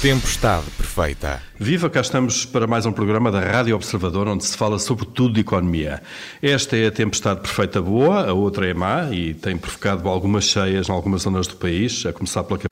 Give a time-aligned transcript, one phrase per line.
[0.00, 1.42] Tempestade Perfeita.
[1.58, 5.34] Viva, cá estamos para mais um programa da Rádio Observador, onde se fala sobre tudo
[5.34, 6.00] de economia.
[6.40, 10.88] Esta é a tempestade perfeita boa, a outra é má e tem provocado algumas cheias
[10.88, 12.67] em algumas zonas do país, a começar pela capital.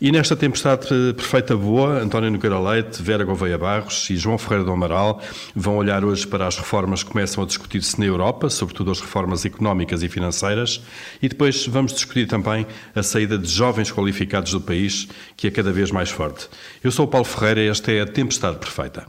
[0.00, 4.72] E nesta tempestade perfeita boa, António Nogueira Leite, Vera Gouveia Barros e João Ferreira do
[4.72, 5.20] Amaral
[5.54, 9.44] vão olhar hoje para as reformas que começam a discutir-se na Europa, sobretudo as reformas
[9.44, 10.82] económicas e financeiras,
[11.22, 15.72] e depois vamos discutir também a saída de jovens qualificados do país, que é cada
[15.72, 16.48] vez mais forte.
[16.82, 19.06] Eu sou o Paulo Ferreira e esta é a tempestade perfeita.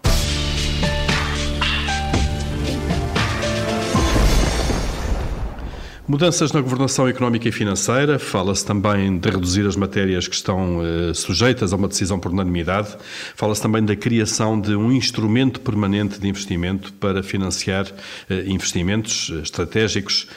[6.09, 11.13] Mudanças na governação económica e financeira, fala-se também de reduzir as matérias que estão eh,
[11.13, 12.98] sujeitas a uma decisão por unanimidade,
[13.35, 17.85] fala-se também da criação de um instrumento permanente de investimento para financiar
[18.27, 20.27] eh, investimentos eh, estratégicos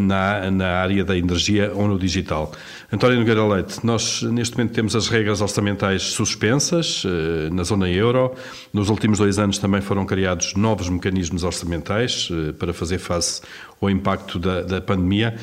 [0.00, 2.52] na, na área da energia ou no digital.
[2.90, 7.04] António Nogueira Leite, nós neste momento temos as regras orçamentais suspensas
[7.52, 8.34] na zona euro,
[8.72, 13.42] nos últimos dois anos também foram criados novos mecanismos orçamentais para fazer face
[13.80, 15.34] ao impacto da, da pandemia.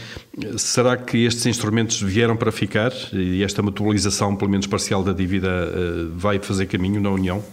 [0.58, 5.48] Será que estes instrumentos vieram para ficar e esta mutualização, pelo menos parcial, da dívida
[5.48, 7.44] eh, vai fazer caminho na União?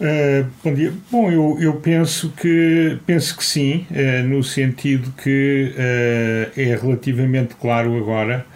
[0.00, 0.92] Uh, bom dia.
[1.10, 7.56] Bom, eu, eu penso que penso que sim, uh, no sentido que uh, é relativamente
[7.56, 8.46] claro agora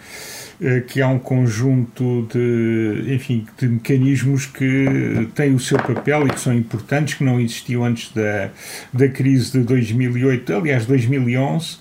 [0.87, 6.39] que há um conjunto de, enfim, de mecanismos que têm o seu papel e que
[6.39, 8.49] são importantes, que não existiam antes da,
[8.93, 11.75] da crise de 2008, aliás, 2011,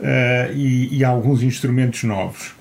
[0.00, 2.54] uh, e, e alguns instrumentos novos.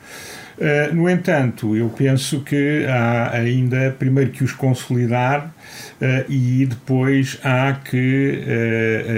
[0.57, 5.53] Uh, no entanto, eu penso que há ainda, primeiro, que os consolidar
[6.01, 8.43] uh, e depois há, que,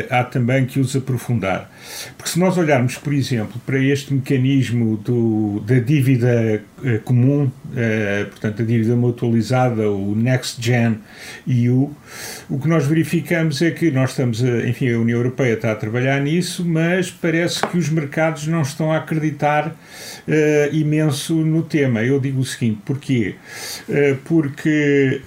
[0.10, 1.70] há também que os aprofundar.
[2.18, 7.52] Porque se nós olharmos, por exemplo, para este mecanismo do, da dívida uh, comum,
[8.32, 11.00] portanto, a dívida mutualizada, o Next Gen
[11.48, 11.96] EU,
[12.50, 15.76] o que nós verificamos é que nós estamos, a, enfim, a União Europeia está a
[15.76, 19.76] trabalhar nisso, mas parece que os mercados não estão a acreditar
[20.72, 22.04] imenso no tema.
[22.04, 23.36] Eu digo o seguinte, porquê?
[24.26, 25.22] porque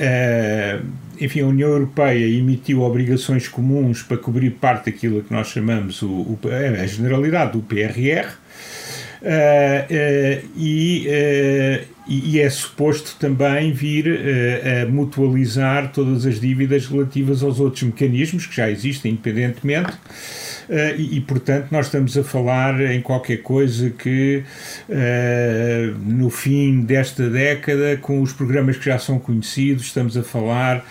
[0.00, 0.82] Uh,
[1.20, 6.08] enfim, a União Europeia emitiu obrigações comuns para cobrir parte daquilo que nós chamamos o,
[6.08, 6.38] o
[6.82, 11.06] a generalidade do PRR, uh, uh, e,
[12.06, 14.06] e, é suposto também vir
[14.82, 19.92] a mutualizar todas as dívidas relativas aos outros mecanismos que já existem independentemente.
[20.70, 24.44] Uh, e, e, portanto, nós estamos a falar em qualquer coisa que
[24.88, 30.86] uh, no fim desta década, com os programas que já são conhecidos, estamos a falar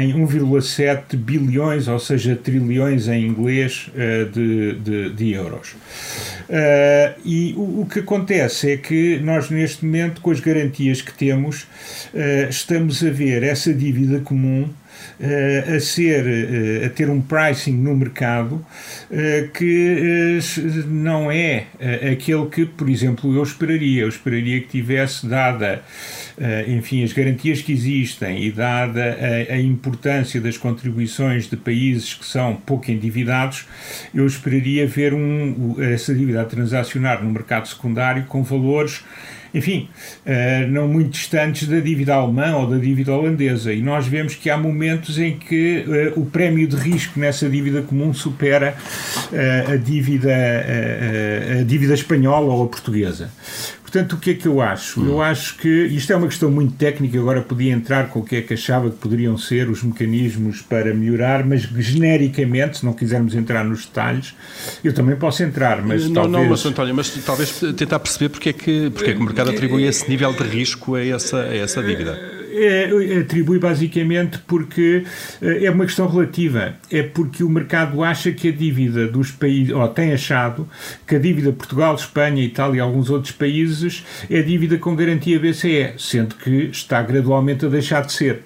[0.00, 5.74] em 1,7 bilhões, ou seja, trilhões em inglês, uh, de, de, de, euros.
[7.22, 11.66] e o, o, que acontece é que nós, neste momento, com as garantias que temos,
[12.48, 14.68] estamos a ver essa dívida comum
[15.20, 18.64] uh, a ser, uh, a ter um pricing no mercado
[19.54, 20.38] que
[20.86, 21.66] não é
[22.12, 24.02] aquele que, por exemplo, eu esperaria.
[24.02, 25.82] Eu esperaria que tivesse dada,
[26.68, 29.18] enfim, as garantias que existem e dada
[29.50, 33.66] a, a, importância das contribuições de países que são pouco endividados,
[34.14, 39.02] eu esperaria ver um, essa dívida a transacionar no mercado secundário com valores
[39.54, 39.88] enfim,
[40.26, 43.72] uh, não muito distantes da dívida alemã ou da dívida holandesa.
[43.72, 45.84] E nós vemos que há momentos em que
[46.16, 48.74] uh, o prémio de risco nessa dívida comum supera
[49.32, 50.30] uh, a, dívida,
[51.60, 53.30] a dívida espanhola ou a portuguesa.
[53.90, 55.04] Portanto, o que é que eu acho?
[55.04, 55.22] Eu hum.
[55.22, 58.42] acho que isto é uma questão muito técnica, agora podia entrar com o que é
[58.42, 63.64] que achava que poderiam ser os mecanismos para melhorar, mas genericamente, se não quisermos entrar
[63.64, 64.32] nos detalhes,
[64.84, 66.32] eu também posso entrar, mas não, talvez...
[66.32, 69.50] Não, mas António, mas talvez tentar perceber porque é que, porque é que o mercado
[69.50, 75.04] atribui esse nível de risco a essa, a essa dívida é, atribui basicamente porque
[75.40, 76.74] eh, é uma questão relativa.
[76.90, 80.68] É porque o mercado acha que a dívida dos países, ou tem achado,
[81.06, 85.38] que a dívida de Portugal, Espanha, Itália e alguns outros países é dívida com garantia
[85.38, 88.42] BCE, sendo que está gradualmente a deixar de ser.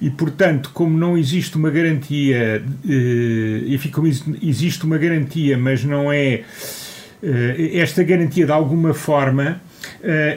[0.00, 6.12] E, portanto, como não existe uma garantia, eh, enfim, como existe uma garantia, mas não
[6.12, 6.42] é.
[7.22, 9.60] Eh, esta garantia, de alguma forma,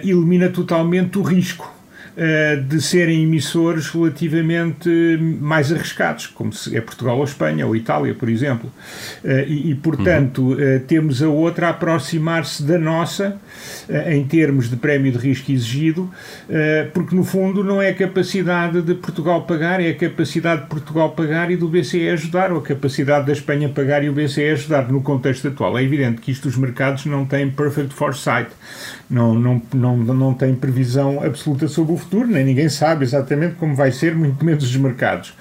[0.04, 1.75] elimina totalmente o risco
[2.70, 4.90] de serem emissores relativamente
[5.42, 8.72] mais arriscados, como é Portugal ou Espanha ou Itália, por exemplo.
[9.24, 10.80] Uh, e, e, portanto, uhum.
[10.88, 13.38] temos a outra a aproximar-se da nossa
[14.08, 16.10] em termos de prémio de risco exigido,
[16.94, 21.12] porque no fundo não é a capacidade de Portugal pagar, é a capacidade de Portugal
[21.12, 24.92] pagar e do BCE ajudar, ou a capacidade da Espanha pagar e o BCE ajudar
[24.92, 25.78] no contexto atual.
[25.78, 28.50] É evidente que isto os mercados não têm perfect foresight
[29.10, 33.76] não, não, não, não tem previsão absoluta sobre o futuro, nem ninguém sabe exatamente como
[33.76, 35.34] vai ser, muito menos os mercados.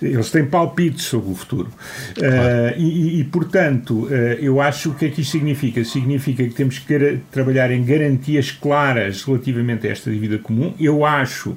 [0.00, 1.70] Eles têm palpites sobre o futuro.
[2.14, 2.34] Claro.
[2.34, 4.08] Uh, e, e, portanto, uh,
[4.40, 5.84] eu acho o que é que isto significa?
[5.84, 10.74] Significa que temos que trabalhar em garantias claras relativamente a esta dívida comum.
[10.80, 11.56] Eu acho,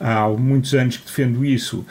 [0.00, 1.84] há muitos anos que defendo isso,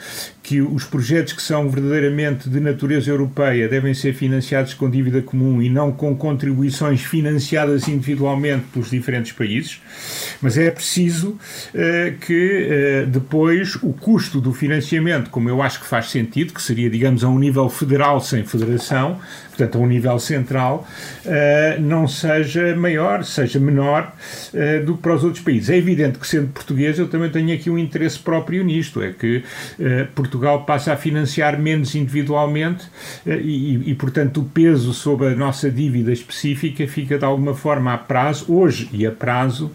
[0.46, 5.60] que os projetos que são verdadeiramente de natureza europeia devem ser financiados com dívida comum
[5.60, 9.80] e não com contribuições financiadas individualmente pelos diferentes países,
[10.40, 15.86] mas é preciso uh, que uh, depois o custo do financiamento, como eu acho que
[15.88, 19.18] faz sentido, que seria, digamos, a um nível federal sem federação,
[19.56, 20.86] portanto, a um nível central,
[21.24, 24.12] uh, não seja maior, seja menor
[24.52, 25.70] uh, do que para os outros países.
[25.70, 29.38] É evidente que, sendo português, eu também tenho aqui um interesse próprio nisto, é que
[29.38, 32.84] uh, Portugal passa a financiar menos individualmente
[33.26, 37.98] e, e, portanto, o peso sobre a nossa dívida específica fica, de alguma forma, a
[37.98, 39.70] prazo, hoje e a prazo,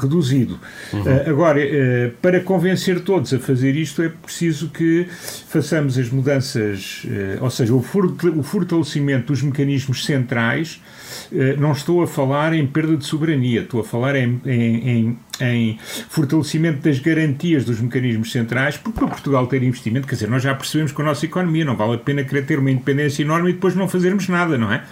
[0.00, 0.58] reduzido.
[0.92, 1.02] Uhum.
[1.26, 1.60] agora,
[2.20, 5.06] para convencer todos a fazer isto, é preciso que
[5.48, 7.06] façamos as mudanças,
[7.40, 7.82] ou seja, o
[8.42, 10.80] fortalecimento fortalecimento dos mecanismos centrais,
[11.32, 15.18] eh, não estou a falar em perda de soberania, estou a falar em, em, em,
[15.40, 15.78] em,
[16.08, 20.54] fortalecimento das garantias dos mecanismos centrais, porque para Portugal ter investimento, quer dizer, nós já
[20.54, 23.52] percebemos com a nossa economia, não vale a pena querer ter uma independência enorme e
[23.54, 24.84] depois não fazermos nada, não é?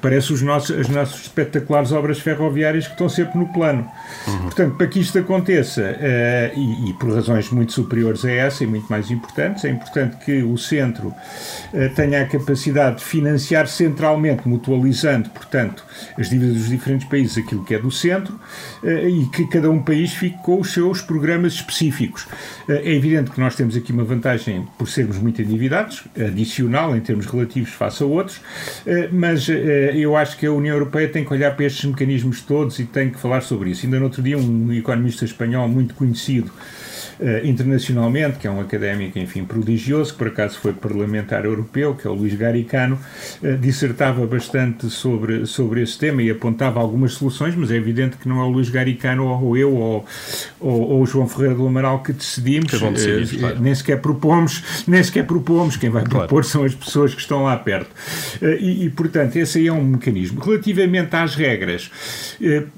[0.00, 3.88] Parece os nossos, as nossas espetaculares obras ferroviárias que estão sempre no plano.
[4.26, 4.38] Uhum.
[4.42, 8.66] Portanto, para que isto aconteça, uh, e, e, por razões muito superiores a essa e
[8.66, 11.14] muito mais importantes, é importante que o centro uh,
[11.94, 15.84] tenha a capacidade de financiar centralmente, mutualizando, portanto,
[16.18, 18.38] as dívidas dos diferentes países, aquilo que é do centro,
[18.82, 22.26] uh, e que cada um país fique com os seus programas específicos.
[22.68, 27.26] é evidente que nós temos aqui uma vantagem por sermos muito endividados, adicional em termos
[27.26, 28.40] relativos face a outros,
[29.12, 29.48] mas
[29.94, 33.10] eu acho que a União Europeia tem que olhar para estes mecanismos todos e tem
[33.10, 33.86] que falar sobre isso.
[33.86, 36.50] Ainda no outro dia, um economista espanhol muito conhecido
[37.20, 42.06] uh, internacionalmente, que é um académico, enfim, prodigioso, que por acaso foi parlamentar europeu, que
[42.06, 42.98] é o Luís Garicano,
[43.42, 48.28] uh, dissertava bastante sobre, sobre esse tema e apontava algumas soluções, mas é evidente que
[48.28, 50.06] não é o Luís Garicano ou eu ou,
[50.60, 53.60] ou, ou o João Ferreira do Amaral que decidimos, que decidir, uh, claro.
[53.60, 56.44] nem sequer propomos, nem sequer propomos, quem vai propor claro.
[56.44, 57.90] são as pessoas que estão lá perto.
[58.42, 60.40] E, e, portanto, esse aí é um mecanismo.
[60.40, 61.90] Relativamente às regras,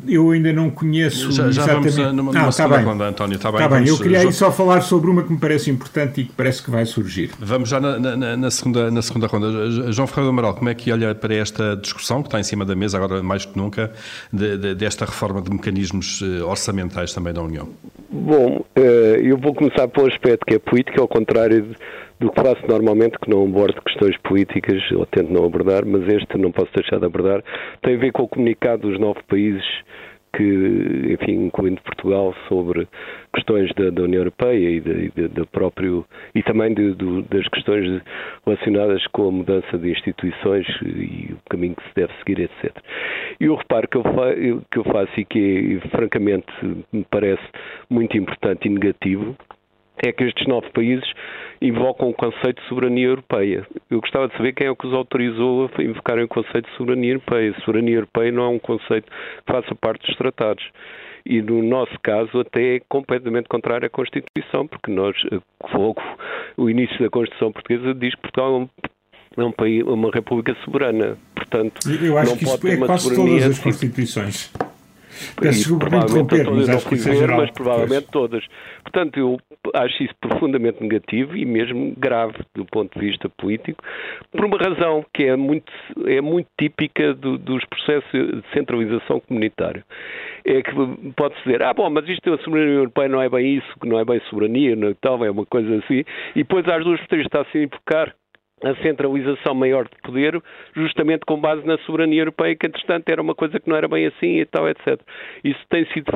[0.07, 1.97] eu ainda não conheço já, já exatamente...
[1.97, 2.85] vamos numa, numa ah, tá bem.
[2.85, 3.61] Ronda, António, está bem.
[3.61, 3.87] Tá bem.
[3.87, 6.71] Eu queria e só falar sobre uma que me parece importante e que parece que
[6.71, 7.32] vai surgir.
[7.41, 9.93] Vamos já na, na, na segunda, na segunda ronda.
[9.93, 12.65] João Ferreira do Amaral, como é que olha para esta discussão que está em cima
[12.65, 13.93] da mesa, agora mais que nunca,
[14.32, 17.69] de, de, desta reforma de mecanismos eh, orçamentais também da União?
[18.09, 21.75] Bom, eh, eu vou começar pelo aspecto que é político, ao contrário
[22.21, 26.38] do que faço normalmente, que não abordo questões políticas, ou tento não abordar, mas este
[26.38, 27.43] não posso deixar de abordar,
[27.83, 29.65] tem a ver com o comunicado dos nove países
[30.32, 32.87] que, enfim, incluindo Portugal, sobre
[33.35, 36.05] questões da, da União Europeia e, de, de, de próprio
[36.35, 36.94] e também de,
[37.31, 38.03] das questões
[38.44, 42.77] relacionadas com a mudança de instituições e o caminho que se deve seguir, etc.
[43.41, 44.35] E o reparo que eu, fa,
[44.71, 46.47] que eu faço e que, francamente,
[46.93, 47.43] me parece
[47.88, 49.37] muito importante e negativo
[50.02, 51.08] é que estes nove países
[51.61, 53.66] invocam o conceito de soberania europeia.
[53.90, 57.12] Eu gostava de saber quem é que os autorizou a invocarem o conceito de soberania
[57.12, 57.54] europeia.
[57.64, 60.64] Soberania europeia não é um conceito que faça parte dos tratados.
[61.26, 65.14] E no nosso caso até é completamente contrário à Constituição, porque nós,
[65.75, 66.00] logo
[66.57, 68.69] o início da Constituição portuguesa diz que Portugal é um
[69.37, 71.16] é um país, uma república soberana.
[71.35, 74.52] Portanto, eu acho não que pode isso é quase todas as constituições.
[75.41, 77.41] Peço desculpa por interromper, mas acho que isso é geral.
[77.41, 78.31] Mas provavelmente pois.
[78.31, 78.45] todas.
[78.83, 79.39] Portanto, eu
[79.75, 83.83] acho isso profundamente negativo e mesmo grave do ponto de vista político,
[84.33, 85.73] por uma razão que é muito,
[86.07, 89.85] é muito típica do, dos processos de centralização comunitária.
[90.45, 90.73] É que
[91.17, 94.05] pode-se dizer, ah, bom, mas isto a soberania europeia não é bem isso, não é
[94.05, 97.27] bem soberania, não, é tal, é uma coisa assim, e depois às duas por três
[97.27, 98.15] está-se a invocar
[98.62, 100.40] a centralização maior de poder,
[100.75, 104.07] justamente com base na soberania europeia, que entretanto era uma coisa que não era bem
[104.07, 105.00] assim e tal, etc.
[105.43, 106.11] Isso tem sido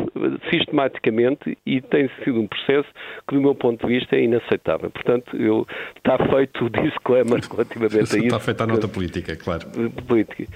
[0.51, 2.89] sistematicamente e tem sido um processo
[3.27, 4.91] que, do meu ponto de vista, é inaceitável.
[4.91, 8.19] Portanto, eu, está feito o disclaimer relativamente a isso.
[8.19, 9.67] Está feita a nota política, claro.
[10.07, 10.47] Política.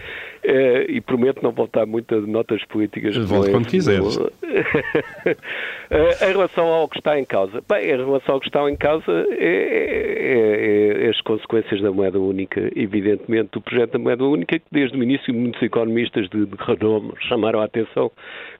[0.44, 3.16] Uh, e prometo não voltar muito a notas políticas.
[3.16, 4.16] Volto quando quiseres.
[4.16, 4.30] uh,
[6.22, 9.26] em relação ao que está em causa, bem, em relação ao que está em causa
[9.30, 14.64] é, é, é, as consequências da moeda única, evidentemente, do projeto da moeda única, que
[14.70, 18.10] desde o início muitos economistas de, de renome chamaram a atenção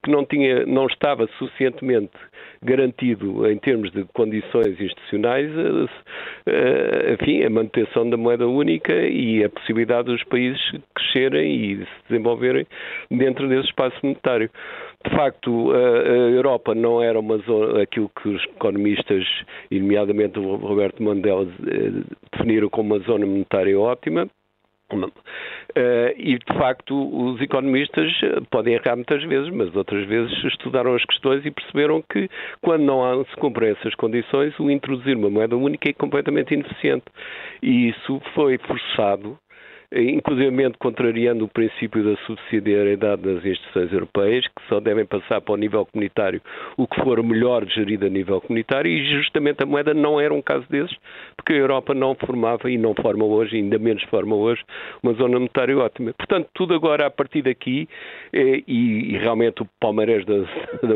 [0.02, 2.10] que não, tinha, não estava suficientemente
[2.62, 5.50] garantido em termos de condições institucionais,
[7.12, 10.60] enfim, a manutenção da moeda única e a possibilidade dos países
[10.94, 12.66] crescerem e se desenvolverem
[13.10, 14.50] dentro desse espaço monetário.
[15.04, 19.24] De facto, a Europa não era uma zona, aquilo que os economistas,
[19.70, 24.28] nomeadamente o Roberto Mandela, eh, definiram como uma zona monetária ótima,
[26.16, 31.04] e, de facto, os economistas eh, podem errar muitas vezes, mas outras vezes estudaram as
[31.04, 32.28] questões e perceberam que,
[32.60, 37.04] quando não se cumprem essas condições, o introduzir uma moeda única é completamente ineficiente.
[37.62, 39.38] E isso foi forçado
[39.90, 45.56] inclusive contrariando o princípio da subsidiariedade das instituições europeias, que só devem passar para o
[45.56, 46.42] nível comunitário
[46.76, 50.42] o que for melhor gerido a nível comunitário, e justamente a moeda não era um
[50.42, 50.96] caso desses,
[51.48, 54.62] porque a Europa não formava e não forma hoje, ainda menos forma hoje,
[55.02, 56.12] uma zona monetária ótima.
[56.12, 57.88] Portanto, tudo agora a partir daqui,
[58.34, 60.94] é, e, e, realmente o palmarés da, da,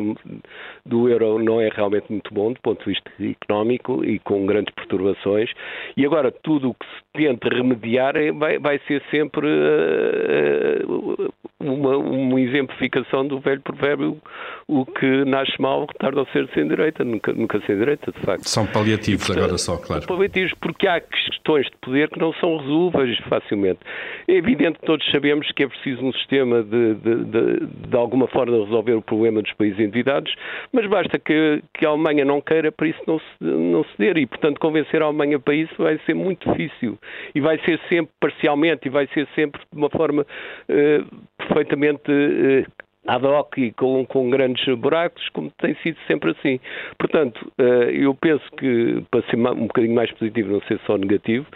[0.85, 4.75] do euro não é realmente muito bom do ponto de vista económico e com grandes
[4.75, 5.51] perturbações,
[5.97, 11.97] e agora tudo o que se tenta remediar é, vai, vai ser sempre uh, uma,
[11.97, 14.21] uma exemplificação do velho provérbio
[14.67, 18.49] o que nasce mal tarda a ser sem direita, nunca, nunca sem direita, de facto.
[18.49, 20.07] São paliativos portanto, agora só, claro.
[20.07, 23.81] Paliativos porque há questões de poder que não são resolvíveis facilmente.
[24.27, 28.27] É evidente que todos sabemos que é preciso um sistema de, de, de, de alguma
[28.29, 30.35] forma resolver o problema dos países endividados,
[30.73, 34.27] mas basta que, que a Alemanha não queira para isso não, se, não ceder e,
[34.27, 36.99] portanto, convencer a Alemanha para isso vai ser muito difícil
[37.35, 42.82] e vai ser sempre parcialmente e vai ser sempre de uma forma uh, perfeitamente uh,
[43.07, 46.61] ad hoc e com, com grandes buracos, como tem sido sempre assim.
[46.99, 51.47] Portanto, uh, eu penso que, para ser um bocadinho mais positivo, não ser só negativo,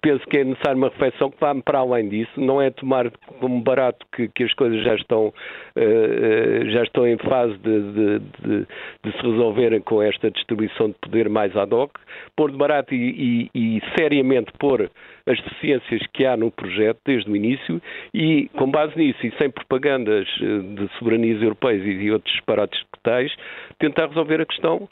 [0.00, 3.60] penso que é necessária uma reflexão que vá para além disso, não é tomar como
[3.60, 8.66] barato que, que as coisas já estão, uh, já estão em fase de, de, de,
[9.04, 11.98] de, se resolverem com esta distribuição de poder mais ad hoc,
[12.36, 14.90] pôr de barato e, e, e seriamente pôr
[15.26, 17.80] as deficiências que há no projeto desde o início
[18.12, 23.00] e, com base nisso e sem propagandas de soberanias europeias e de outros disparates que
[23.02, 23.32] tais,
[23.78, 24.88] tentar resolver a questão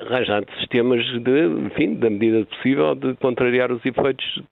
[0.00, 4.42] arranjar sistemas de, enfim, da medida possível de contrariar os efeitos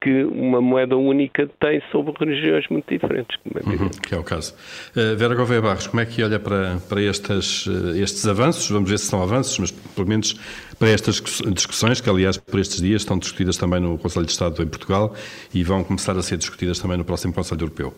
[0.00, 3.36] que uma moeda única tem sobre religiões muito diferentes.
[3.52, 4.54] É uhum, que é o caso.
[4.96, 8.70] Uh, Vera Gouveia Barros, como é que olha para, para estes, uh, estes avanços?
[8.70, 10.34] Vamos ver se são avanços, mas pelo menos
[10.78, 11.20] para estas
[11.52, 15.14] discussões, que aliás por estes dias estão discutidas também no Conselho de Estado em Portugal
[15.52, 17.92] e vão começar a ser discutidas também no próximo Conselho Europeu.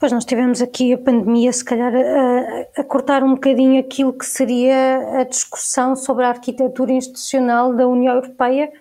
[0.00, 4.24] Pois nós tivemos aqui a pandemia, se calhar, a, a, cortar um bocadinho aquilo que
[4.24, 8.72] seria a discussão sobre a arquitetura institucional da União Europeia.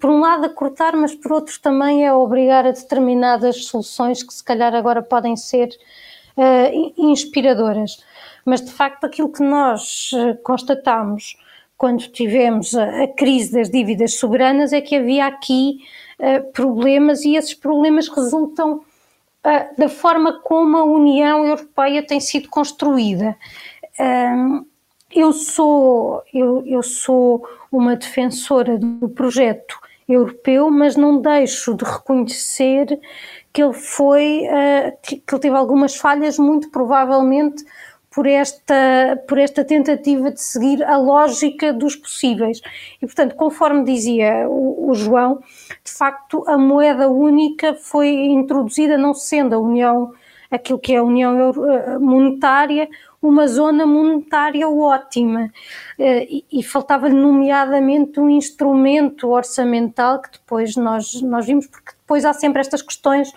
[0.00, 4.34] Por um lado, a cortar, mas por outro também a obrigar a determinadas soluções que,
[4.34, 7.98] se calhar, agora podem ser uh, inspiradoras.
[8.44, 11.36] Mas, de facto, aquilo que nós eh, constatamos
[11.78, 15.78] quando tivemos a, a crise das dívidas soberanas é que havia aqui
[16.18, 18.82] uh, problemas e esses problemas resultam
[19.76, 23.36] da forma como a União Europeia tem sido construída.
[25.14, 32.98] eu sou, eu, eu sou uma defensora do projeto europeu, mas não deixo de reconhecer
[33.52, 34.42] que ele foi,
[35.02, 37.64] que ele teve algumas falhas, muito provavelmente
[38.14, 42.60] por esta, por esta tentativa de seguir a lógica dos possíveis.
[43.02, 45.40] E, portanto, conforme dizia o, o João,
[45.84, 50.12] de facto, a moeda única foi introduzida não sendo a União,
[50.48, 52.88] aquilo que é a União eh, Monetária,
[53.20, 55.50] uma zona monetária ótima.
[55.98, 62.24] Eh, e, e faltava-lhe, nomeadamente, um instrumento orçamental que depois nós, nós vimos, porque depois
[62.24, 63.32] há sempre estas questões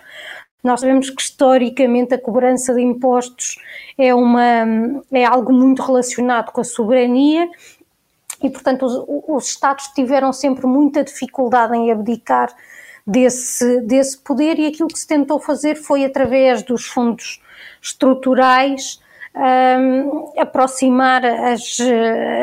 [0.62, 3.56] nós sabemos que historicamente a cobrança de impostos
[3.96, 4.66] é, uma,
[5.12, 7.48] é algo muito relacionado com a soberania
[8.42, 12.54] e, portanto, os, os Estados tiveram sempre muita dificuldade em abdicar
[13.06, 17.40] desse, desse poder e aquilo que se tentou fazer foi, através dos fundos
[17.80, 19.00] estruturais,
[19.34, 21.78] um, aproximar as,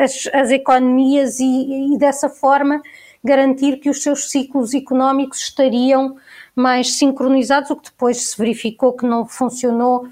[0.02, 2.82] as, as economias e, e, dessa forma,
[3.22, 6.16] garantir que os seus ciclos económicos estariam
[6.56, 10.08] mais sincronizados, o que depois se verificou que não funcionou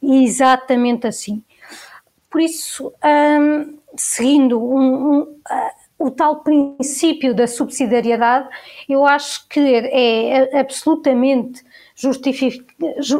[0.00, 1.42] exatamente assim.
[2.30, 5.40] Por isso, um, seguindo um, um,
[5.98, 8.48] o tal princípio da subsidiariedade,
[8.88, 11.64] eu acho que é absolutamente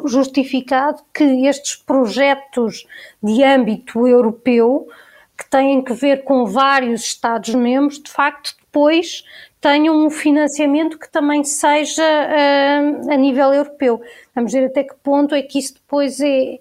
[0.04, 2.86] justificado que estes projetos
[3.20, 4.86] de âmbito europeu,
[5.36, 9.24] que têm que ver com vários Estados-membros, de facto, depois
[9.60, 14.00] tenham um financiamento que também seja uh, a nível europeu.
[14.34, 16.60] Vamos ver até que ponto é que isso depois é.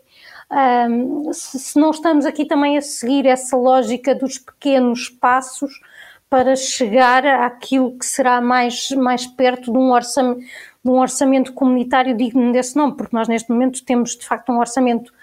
[0.49, 5.81] Um, se, se não estamos aqui também a seguir essa lógica dos pequenos passos
[6.29, 10.39] para chegar àquilo que será mais, mais perto de um orçamento,
[10.83, 14.59] de um orçamento comunitário digno desse nome, porque nós neste momento temos de facto um
[14.59, 15.13] orçamento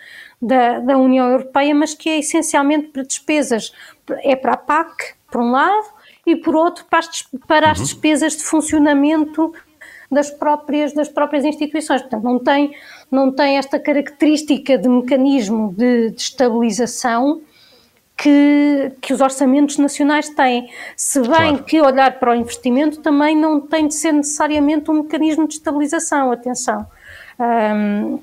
[0.40, 3.72] da, da União Europeia, mas que é essencialmente para despesas.
[4.22, 5.88] É para a PAC, por um lado,
[6.26, 7.84] e por outro para as, para as uhum.
[7.84, 9.52] despesas de funcionamento
[10.10, 12.02] das próprias, das próprias instituições.
[12.02, 12.74] Portanto, não tem,
[13.10, 17.42] não tem esta característica de mecanismo de, de estabilização
[18.16, 20.70] que, que os orçamentos nacionais têm.
[20.96, 21.64] Se bem claro.
[21.64, 26.30] que olhar para o investimento também não tem de ser necessariamente um mecanismo de estabilização,
[26.30, 26.86] atenção.
[27.38, 28.20] Um,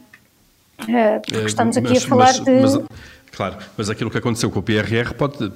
[0.88, 2.52] eh, porque estamos aqui mas, a falar mas, de.
[2.52, 2.84] Mas,
[3.32, 5.52] claro, mas aquilo que aconteceu com o PRR pode,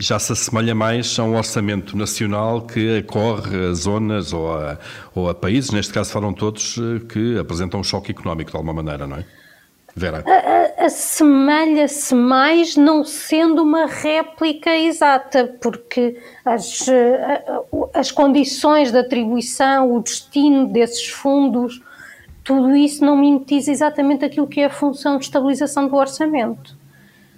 [0.00, 4.78] já se assemelha mais a um orçamento nacional que acorre a zonas ou a,
[5.14, 6.76] ou a países, neste caso foram todos,
[7.08, 9.24] que apresentam um choque económico de alguma maneira, não é?
[9.94, 10.24] Vera?
[10.78, 16.86] Assemelha-se mais não sendo uma réplica exata, porque as,
[17.92, 21.80] as condições de atribuição, o destino desses fundos,
[22.42, 26.76] tudo isso não mimetiza exatamente aquilo que é a função de estabilização do orçamento.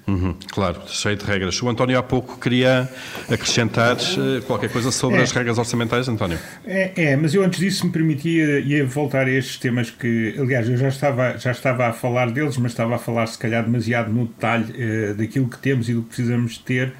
[0.06, 1.62] Uhum, claro, cheio de regras.
[1.62, 2.88] O António há pouco queria
[3.30, 5.22] acrescentar uh, qualquer coisa sobre é.
[5.22, 6.38] as regras orçamentais, António.
[6.66, 10.68] É, é, mas eu antes disso me permitia ia voltar a estes temas que, aliás,
[10.68, 14.12] eu já estava, já estava a falar deles, mas estava a falar se calhar demasiado
[14.12, 16.92] no detalhe uh, daquilo que temos e do que precisamos ter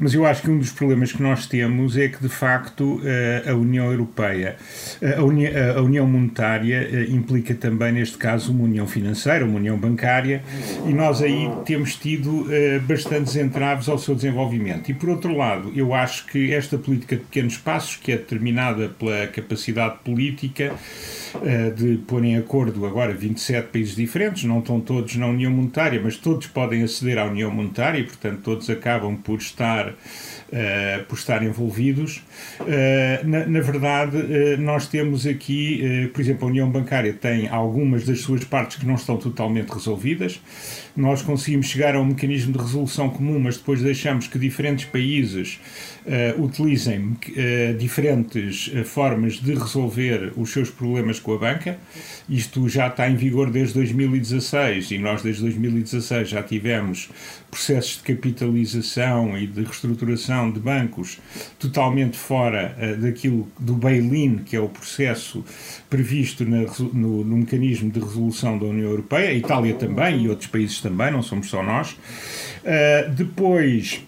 [0.00, 3.44] mas eu acho que um dos problemas que nós temos é que, de facto, eh,
[3.46, 4.56] a União Europeia,
[5.00, 9.56] eh, a União, a União Monetária eh, implica também, neste caso, uma União Financeira, uma
[9.56, 10.42] União Bancária,
[10.86, 12.46] e nós aí temos tido
[12.88, 14.90] bastantes entraves ao seu desenvolvimento.
[14.90, 18.88] E, por outro lado, eu acho que esta política de pequenos passos, que é determinada
[18.88, 20.72] pela capacidade política,
[21.76, 26.16] de pôr em acordo agora 27 países diferentes, não estão todos na União Monetária, mas
[26.16, 31.42] todos podem aceder à União Monetária e, portanto, todos acabam por estar uh, por estar
[31.42, 32.22] envolvidos.
[32.60, 34.16] Uh, na, na, verdade,
[34.58, 38.94] nós temos aqui, por exemplo, a União Bancária tem algumas das suas partes que não
[38.94, 40.40] estão totalmente resolvidas.
[40.96, 45.58] Nós conseguimos chegar a um mecanismo de resolução comum, mas depois deixamos que diferentes países
[46.38, 47.16] utilizem
[47.78, 51.78] diferentes formas de resolver os seus problemas com a banca.
[52.28, 57.10] Isto já está em vigor desde 2016 e nós, desde 2016, já tivemos
[57.50, 61.18] processos de capitalização e de reestruturação de bancos
[61.58, 65.44] totalmente fora uh, daquilo do bail-in, que é o processo
[65.88, 70.48] previsto na, no, no, mecanismo de resolução da União Europeia, a Itália também e outros
[70.48, 71.92] países também, não somos só nós.
[71.92, 74.02] Uh, depois,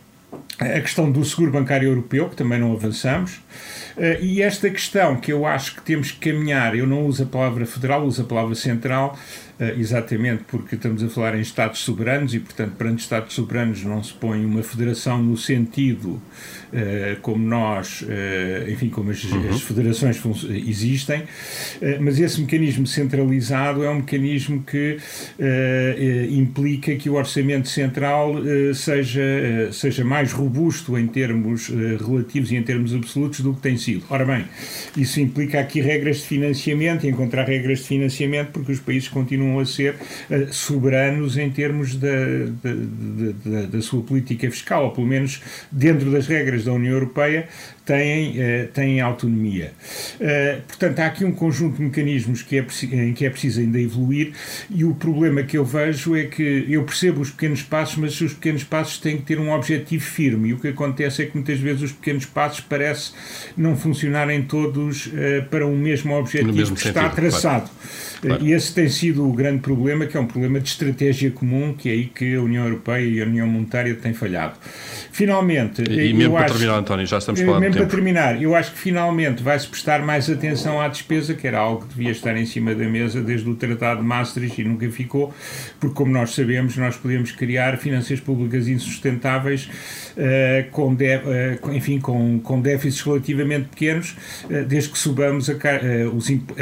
[0.58, 3.40] a questão do seguro bancário europeu, que também não avançamos.
[3.96, 7.26] Uh, e esta questão que eu acho que temos que caminhar, eu não uso a
[7.26, 9.18] palavra federal, uso a palavra central,
[9.60, 14.02] uh, exatamente porque estamos a falar em Estados soberanos e, portanto, perante Estados soberanos não
[14.02, 18.04] se põe uma federação no sentido uh, como nós,
[18.68, 19.50] enfim, como as, uhum.
[19.50, 20.20] as federações
[20.66, 21.24] existem,
[22.00, 24.98] mas esse mecanismo centralizado é um mecanismo que
[26.30, 28.34] implica que o orçamento central
[28.74, 29.22] seja,
[29.72, 34.04] seja mais robusto em termos relativos e em termos absolutos do que tem sido.
[34.10, 34.44] Ora bem,
[34.96, 39.66] isso implica aqui regras de financiamento, encontrar regras de financiamento, porque os países continuam a
[39.66, 42.08] ser uh, soberanos em termos da,
[42.62, 42.72] da,
[43.44, 45.40] da, da, sua política fiscal, ou pelo menos
[45.70, 47.48] dentro das regras da União Europeia,
[47.84, 49.72] têm, uh, têm autonomia.
[50.20, 53.80] Uh, portanto, há aqui um conjunto de mecanismos que é, em que é preciso ainda
[53.80, 54.32] evoluir,
[54.70, 58.34] e o problema que eu vejo é que eu percebo os pequenos passos, mas os
[58.34, 61.58] pequenos passos têm que ter um objetivo firme, e o que acontece é que muitas
[61.58, 63.12] vezes os pequenos passos parece
[63.56, 65.10] não funcionarem todos uh,
[65.50, 67.70] para um mesmo objetivo mesmo que sentido, está traçado.
[67.70, 68.12] Claro.
[68.22, 68.46] Claro.
[68.46, 71.88] E esse tem sido o grande problema, que é um problema de estratégia comum, que
[71.88, 74.54] é aí que a União Europeia e a União Monetária têm falhado.
[75.10, 75.82] Finalmente.
[75.82, 78.78] E, e mesmo para acho, terminar, António, já estamos falando Para terminar, eu acho que
[78.78, 82.74] finalmente vai-se prestar mais atenção à despesa, que era algo que devia estar em cima
[82.74, 85.32] da mesa desde o Tratado de Maastricht e nunca ficou,
[85.80, 89.68] porque, como nós sabemos, nós podemos criar finanças públicas insustentáveis
[90.16, 94.16] uh, com, de, uh, enfim, com, com déficits relativamente pequenos,
[94.68, 95.54] desde que subamos a,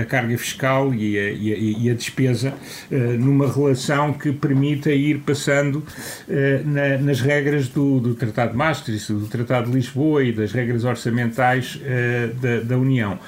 [0.01, 2.55] a carga fiscal e a, e a, e a despesa
[2.91, 5.83] numa relação que permita ir passando
[6.65, 10.85] na, nas regras do, do Tratado de Maastricht, do Tratado de Lisboa e das regras
[11.01, 11.81] orçamentais
[12.41, 13.19] da, da União.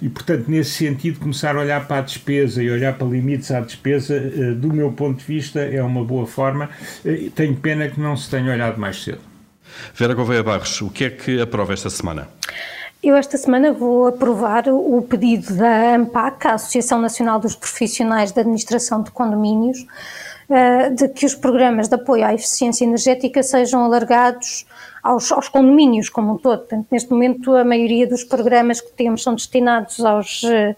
[0.00, 3.60] E, portanto, nesse sentido, começar a olhar para a despesa e olhar para limites à
[3.60, 4.20] despesa,
[4.54, 6.68] do meu ponto de vista, é uma boa forma.
[7.34, 9.20] Tenho pena que não se tenha olhado mais cedo.
[9.94, 12.28] Vera Gouveia Barros, o que é que aprova esta semana?
[13.02, 18.42] Eu esta semana vou aprovar o pedido da ANPAC, a Associação Nacional dos Profissionais da
[18.42, 19.86] Administração de Condomínios,
[20.94, 24.66] de que os programas de apoio à eficiência energética sejam alargados
[25.02, 26.60] aos, aos condomínios como um todo.
[26.60, 30.76] Portanto, neste momento, a maioria dos programas que temos são destinados aos, eh,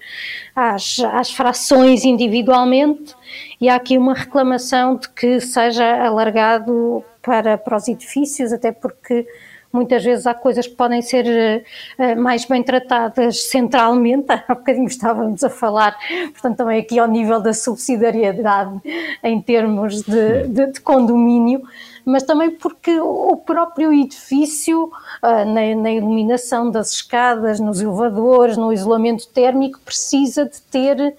[0.56, 3.14] às, às frações individualmente
[3.60, 9.26] e há aqui uma reclamação de que seja alargado para, para os edifícios, até porque
[9.74, 11.64] muitas vezes há coisas que podem ser
[11.98, 15.98] uh, mais bem tratadas centralmente, há bocadinho estávamos a falar,
[16.32, 18.80] portanto também aqui ao nível da subsidiariedade
[19.22, 21.62] em termos de, de, de condomínio,
[22.04, 28.72] mas também porque o próprio edifício, uh, na, na, iluminação das escadas, nos elevadores, no
[28.72, 31.14] isolamento térmico, precisa de ter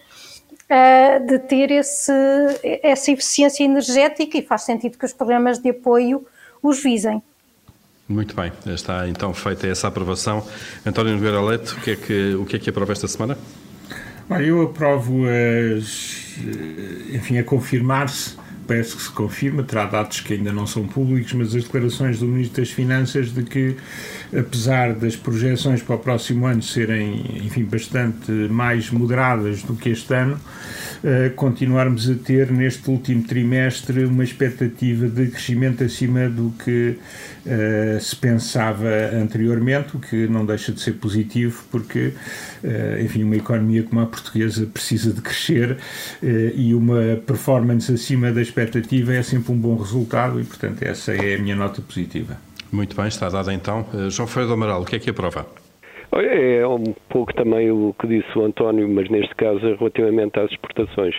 [1.28, 2.12] de ter esse,
[2.82, 6.26] essa eficiência energética e faz sentido que os programas de apoio
[6.64, 7.22] os visem.
[8.08, 10.46] Muito bem, está então feita essa aprovação.
[10.86, 13.38] António Nogueira Leite, o que é que, o que, é que aprova esta semana?
[14.42, 16.38] eu aprovo as,
[17.14, 18.38] enfim, a confirmar-se
[18.68, 22.26] parece que se confirma, terá dados que ainda não são públicos, mas as declarações do
[22.26, 23.76] Ministro das Finanças de que,
[24.38, 30.14] apesar das projeções para o próximo ano serem, enfim, bastante mais moderadas do que este
[30.14, 36.98] ano, uh, continuarmos a ter neste último trimestre uma expectativa de crescimento acima do que
[37.46, 42.14] uh, se pensava anteriormente, o que não deixa de ser positivo, porque,
[43.02, 45.78] enfim, uma economia como a portuguesa precisa de crescer
[46.56, 51.36] e uma performance acima das expectativa é sempre um bom resultado e, portanto, essa é
[51.36, 52.38] a minha nota positiva.
[52.72, 53.86] Muito bem, está dada então.
[53.94, 55.46] Eh, João Ferreira do Amaral, o que é que aprova?
[56.14, 61.16] É um pouco também o que disse o António, mas neste caso relativamente às exportações.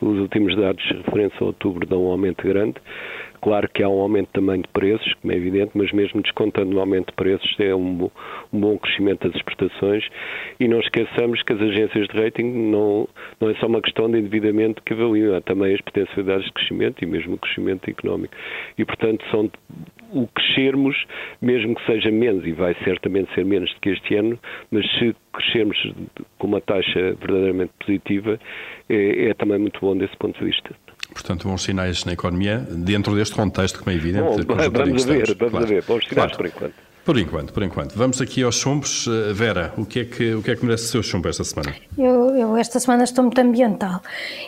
[0.00, 2.76] Os últimos dados referentes a outubro dão um aumento grande.
[3.40, 6.80] Claro que há um aumento também de preços, como é evidente, mas mesmo descontando o
[6.80, 8.10] aumento de preços, é um,
[8.52, 10.04] um bom crescimento das exportações.
[10.58, 13.08] E não esqueçamos que as agências de rating não,
[13.40, 17.02] não é só uma questão de endividamento que avaliam, há também as potencialidades de crescimento
[17.02, 18.34] e mesmo o crescimento económico.
[18.76, 19.50] E, portanto, são
[20.12, 20.96] o crescermos,
[21.40, 24.38] mesmo que seja menos, e vai certamente ser menos do que este ano,
[24.70, 25.76] mas se crescermos
[26.38, 28.38] com uma taxa verdadeiramente positiva,
[28.88, 30.87] é, é também muito bom desse ponto de vista.
[31.12, 34.44] Portanto, bons sinais na economia, dentro deste contexto, como é evidente.
[34.44, 35.64] Bom, vamos a ver, vamos claro.
[35.64, 36.36] a ver, bons sinais claro.
[36.36, 36.88] por enquanto.
[37.08, 37.96] Por enquanto, por enquanto.
[37.96, 39.06] Vamos aqui aos chumbos.
[39.08, 41.42] Eh, Vera, o que é que, o que, é que merece o seu chumbo esta
[41.42, 41.74] semana?
[41.96, 44.02] Eu, eu, esta semana estou muito ambiental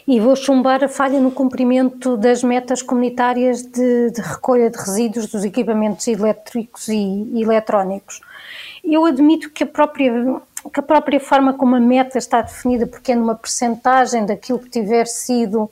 [0.07, 5.29] e vou chumbar a falha no cumprimento das metas comunitárias de, de recolha de resíduos
[5.29, 8.21] dos equipamentos elétricos e, e eletrónicos.
[8.85, 10.13] Eu admito que a própria
[10.71, 14.69] que a própria forma como a meta está definida, porque é numa percentagem daquilo que
[14.69, 15.71] tiver sido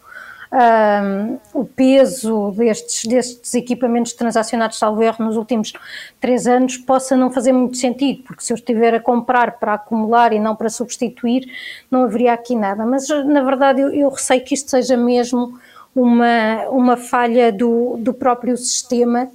[0.53, 5.73] um, o peso destes, destes equipamentos transacionados, salvo erro, nos últimos
[6.21, 10.33] três anos, possa não fazer muito sentido, porque se eu estiver a comprar para acumular
[10.33, 11.51] e não para substituir,
[11.91, 12.87] não haveria aqui nada.
[12.87, 15.59] Mas, na verdade, eu, eu receio que isto seja mesmo
[15.95, 19.31] uma, uma falha do, do próprio sistema,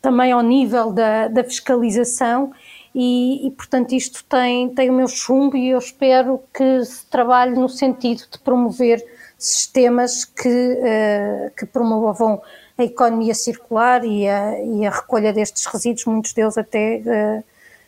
[0.00, 2.52] também ao nível da, da fiscalização.
[2.94, 7.54] E, e, portanto isto tem, tem o meu chumbo e eu espero que se trabalhe
[7.54, 9.04] no sentido de promover
[9.38, 12.42] sistemas que, uh, que promovam
[12.78, 17.02] a economia circular e a, e a, recolha destes resíduos, muitos deles até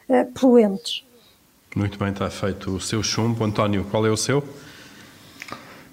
[0.09, 1.05] uh, uh, poluentes.
[1.77, 3.45] Muito bem, está feito o seu chumbo.
[3.45, 4.43] António, qual é o seu?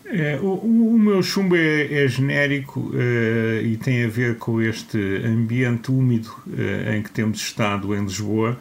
[0.05, 4.97] É, o, o, meu chumbo é, é genérico uh, e tem a ver com este
[5.23, 6.33] ambiente úmido
[6.95, 8.57] em que temos estado em Lisboa.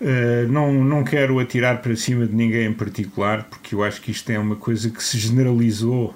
[0.00, 4.10] Uh, não, não quero atirar para cima de ninguém em particular, porque eu acho que
[4.10, 6.14] isto é uma coisa que se generalizou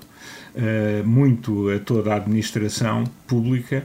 [0.55, 3.85] Uh, muito a toda a administração pública,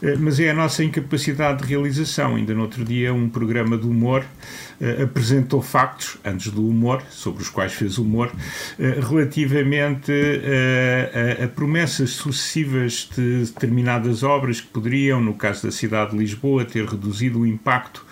[0.00, 2.36] uh, mas é a nossa incapacidade de realização.
[2.36, 7.42] Ainda no outro dia, um programa de humor uh, apresentou factos, antes do humor, sobre
[7.42, 8.30] os quais fez humor,
[8.78, 16.18] relativamente a, a, promessas sucessivas de determinadas obras que poderiam, no caso da cidade de
[16.18, 18.06] Lisboa, ter reduzido o impacto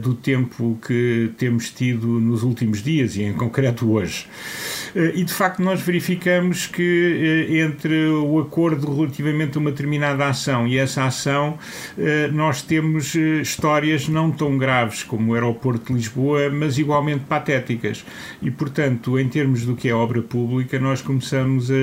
[0.00, 4.26] do tempo que temos tido nos últimos dias e em concreto hoje.
[5.14, 10.78] E de facto nós verificamos que entre o acordo relativamente a uma determinada ação e
[10.78, 11.58] essa ação,
[12.32, 18.04] nós temos histórias não tão graves como o aeroporto de Lisboa, mas igualmente patéticas.
[18.40, 21.74] E, portanto, em termos do que é obra pública, nós começamos a,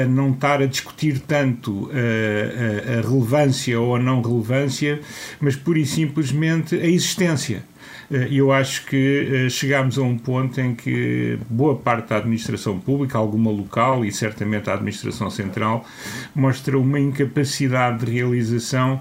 [0.00, 5.00] a, a não estar a discutir tanto a, a relevância ou a não relevância,
[5.40, 7.64] mas pura e simplesmente a existência.
[8.12, 12.78] Eh, eu acho que eh, chegámos a um ponto em que boa parte da administração
[12.78, 15.86] pública, alguma local e certamente a administração central,
[16.34, 19.00] mostra uma incapacidade de realização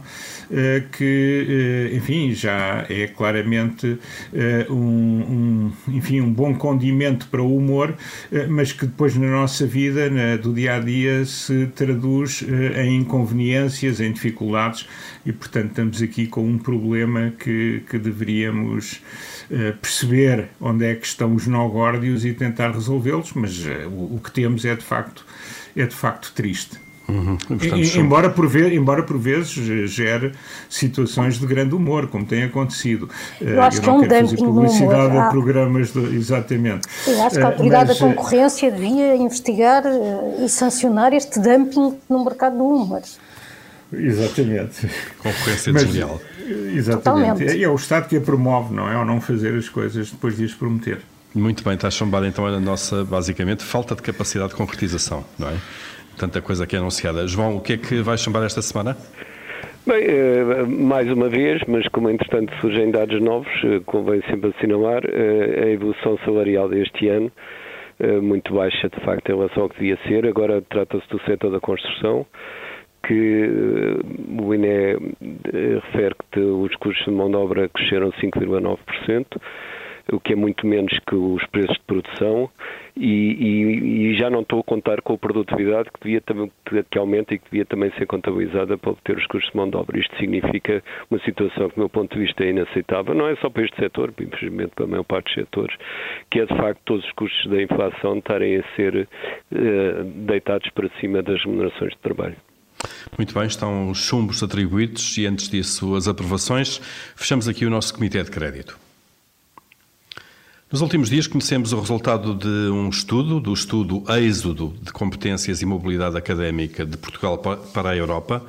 [0.50, 3.98] eh, que, enfim, já é claramente
[4.70, 7.96] um, um, enfim, um bom condimento para o humor,
[8.50, 12.44] mas que depois na nossa vida, na, do dia a dia, se traduz
[12.78, 14.88] em inconveniências, em dificuldades
[15.26, 19.02] e, portanto, estamos aqui com um problema que, que deveríamos
[19.50, 24.20] uh, perceber onde é que estão os nó-górdios e tentar resolvê-los, mas uh, o, o,
[24.20, 25.26] que temos é de facto,
[25.76, 26.80] é de facto triste.
[27.08, 27.36] Uhum.
[27.36, 29.52] Portanto, embora, por ve embora por vezes
[29.90, 30.32] gere
[30.70, 33.10] situações de grande humor, como tem acontecido.
[33.40, 36.88] Eu acho Eu que é um quero fazer publicidade a programas, de, exatamente.
[37.06, 39.84] Eu acho que a Autoridade Mas, da Concorrência devia investigar
[40.40, 43.02] e sancionar este dumping no mercado do humor.
[43.94, 44.88] Exatamente.
[45.18, 46.22] Concorrência desleal.
[46.74, 47.04] Exatamente.
[47.04, 47.62] Totalmente.
[47.62, 48.98] É, é o Estado que a promove, não é?
[48.98, 51.00] Ou não fazer as coisas depois de as prometer.
[51.34, 55.56] Muito bem, está chumbada então a nossa, basicamente, falta de capacidade de concretização, não é?
[56.18, 57.26] Tanta coisa que é anunciada.
[57.26, 58.98] João, o que é que vai chumbar esta semana?
[59.88, 65.02] Bem, eh, mais uma vez, mas como entretanto surgem dados novos, eh, convém sempre assinalar
[65.06, 67.32] eh, a evolução salarial deste ano,
[68.20, 70.26] muito baixa de facto em relação ao que devia ser.
[70.26, 72.26] Agora trata-se do setor da construção
[73.04, 79.26] que eh, o INE eh, refere que os custos de mão de obra cresceram 5,9%,
[80.12, 82.50] o que é muito menos que os preços de produção,
[82.98, 86.52] e, e, e, já não estou a contar com a produtividade que, devia também,
[86.90, 89.78] que aumenta e que devia também ser contabilizada para obter os custos de mão de
[89.78, 89.98] obra.
[89.98, 93.50] Isto significa uma situação que, do meu ponto de vista, é inaceitável, não é só
[93.50, 95.76] para este setor, infelizmente para a maior parte dos setores,
[96.30, 100.90] que é de facto todos os custos da inflação estarem a ser uh, deitados para
[101.00, 102.36] cima das remunerações de trabalho.
[103.18, 106.82] Muito bem, estão os chumbos atribuídos e antes disso as aprovações.
[107.16, 108.78] Fechamos aqui o nosso Comitê de Crédito.
[110.72, 115.66] Nos últimos dias conhecemos o resultado de um estudo, do estudo Êxodo de Competências e
[115.66, 118.42] Mobilidade Académica de Portugal para a Europa.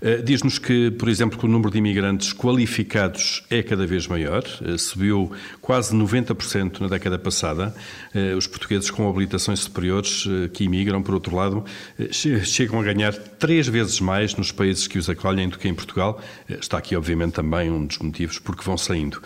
[0.00, 4.44] Eh, diz-nos que, por exemplo, que o número de imigrantes qualificados é cada vez maior,
[4.64, 5.32] eh, subiu
[5.64, 7.74] quase 90% na década passada.
[8.14, 11.64] Eh, os portugueses com habilitações superiores que imigram, por outro lado,
[12.10, 16.20] chegam a ganhar três vezes mais nos países que os acolhem do que em Portugal.
[16.46, 19.22] Está aqui, obviamente, também um dos motivos porque vão saindo.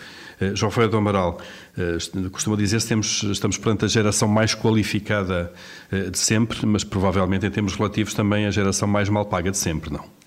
[0.53, 1.41] João Ferreira do Amaral,
[2.31, 5.51] costuma dizer que estamos perante a geração mais qualificada
[5.91, 9.91] de sempre, mas provavelmente em termos relativos também a geração mais mal paga de sempre,
[9.91, 10.18] não?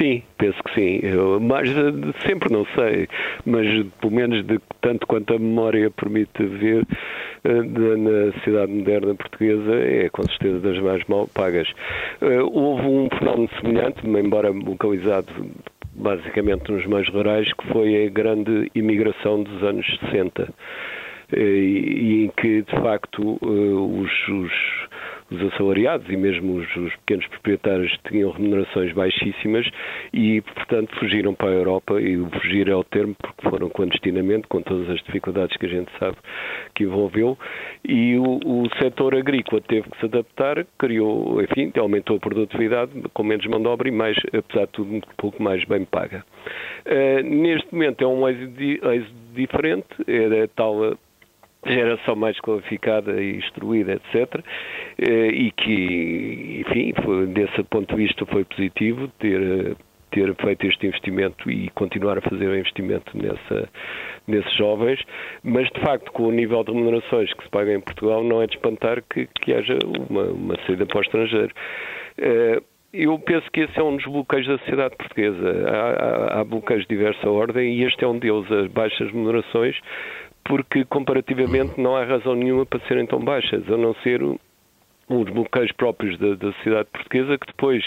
[0.00, 1.00] Sim, penso que sim.
[1.02, 1.68] Eu, mas
[2.26, 3.06] sempre não sei,
[3.44, 3.66] mas
[4.00, 6.86] pelo menos de tanto quanto a memória permite ver
[7.44, 11.68] eh, na cidade moderna portuguesa é com certeza das mais mal pagas.
[12.22, 15.28] Eh, houve um fenómeno semelhante, embora localizado
[15.94, 20.48] basicamente nos meios rurais, que foi a grande imigração dos anos 60
[21.32, 24.52] eh, e em que de facto os, os
[25.30, 29.68] os assalariados e mesmo os, os, pequenos proprietários tinham remunerações baixíssimas
[30.12, 34.60] e, portanto, fugiram para a Europa e fugir é o termo porque foram clandestinamente, com
[34.62, 36.16] todas as dificuldades que a gente sabe
[36.74, 37.38] que envolveu,
[37.84, 43.22] e o, o setor agrícola teve que se adaptar, criou, enfim, aumentou a produtividade com
[43.22, 46.24] menos mão de obra e mais, apesar de tudo, um pouco mais bem paga.
[46.86, 50.96] Uh, neste momento é um êxito diferente, é tal
[51.66, 54.42] geração mais qualificada e instruída, etc.
[54.98, 59.76] Eh, e que, enfim, foi, desse ponto de vista foi positivo ter,
[60.10, 63.68] ter feito este investimento e continuar a fazer o investimento nessa,
[64.26, 65.00] nesses jovens,
[65.42, 68.46] mas de facto com o nível de remunerações que se paga em Portugal não é
[68.46, 71.52] de espantar que, que haja uma, uma saída para o estrangeiro.
[72.18, 75.68] Eh, eu penso que esse é um dos bloqueios da sociedade portuguesa.
[75.68, 79.76] Há, há, há bloqueios de diversa ordem e este é um deles, as baixas remunerações
[80.50, 84.20] porque comparativamente não há razão nenhuma para serem tão baixas, a não ser
[85.10, 87.84] os bloqueios próprios da, da sociedade portuguesa que depois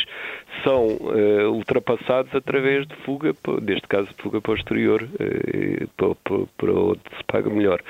[0.63, 6.15] são uh, ultrapassados através de fuga, neste caso de fuga para o exterior, uh,
[6.57, 7.81] para onde se paga melhor.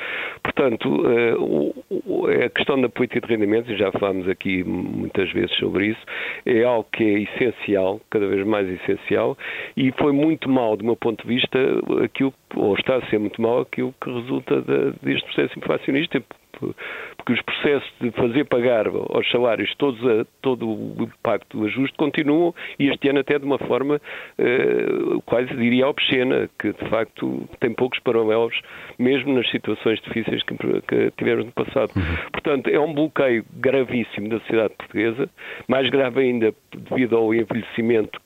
[0.43, 5.87] Portanto, uh, a questão da política de rendimentos, e já falámos aqui muitas vezes sobre
[5.87, 6.01] isso,
[6.45, 9.37] é algo que é essencial, cada vez mais essencial,
[9.75, 11.59] e foi muito mal, do meu ponto de vista,
[12.03, 16.23] aquilo, ou está a ser muito mal, aquilo que resulta de, deste processo inflacionista,
[16.59, 21.97] porque os processos de fazer pagar aos salários todos a, todo o impacto do ajuste
[21.97, 27.47] continuam e este ano até de uma forma uh, quase diria obscena, que de facto
[27.59, 28.59] tem poucos paralelos,
[28.99, 31.91] mesmo nas situações difíceis que, que tivemos no passado.
[31.95, 32.31] Uhum.
[32.31, 35.29] Portanto, é um bloqueio gravíssimo da sociedade portuguesa,
[35.67, 38.19] mais grave ainda devido ao envelhecimento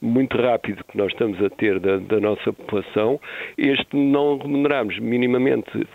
[0.00, 3.20] muito rápido que nós estamos a ter da, da nossa população,
[3.56, 5.86] este não remunerarmos minimamente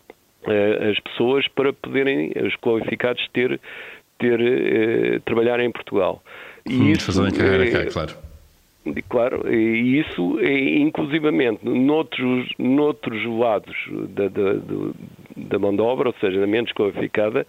[0.90, 3.60] as pessoas para poderem, os qualificados, ter,
[4.18, 6.24] ter uh, trabalhar em Portugal.
[6.66, 8.30] E hum, isso, fazerem carreira cá, claro.
[9.10, 13.76] Claro, e isso, inclusivamente, noutros, noutros lados
[14.10, 14.54] da, da,
[15.36, 17.46] da mão de obra, ou seja, na menos qualificada,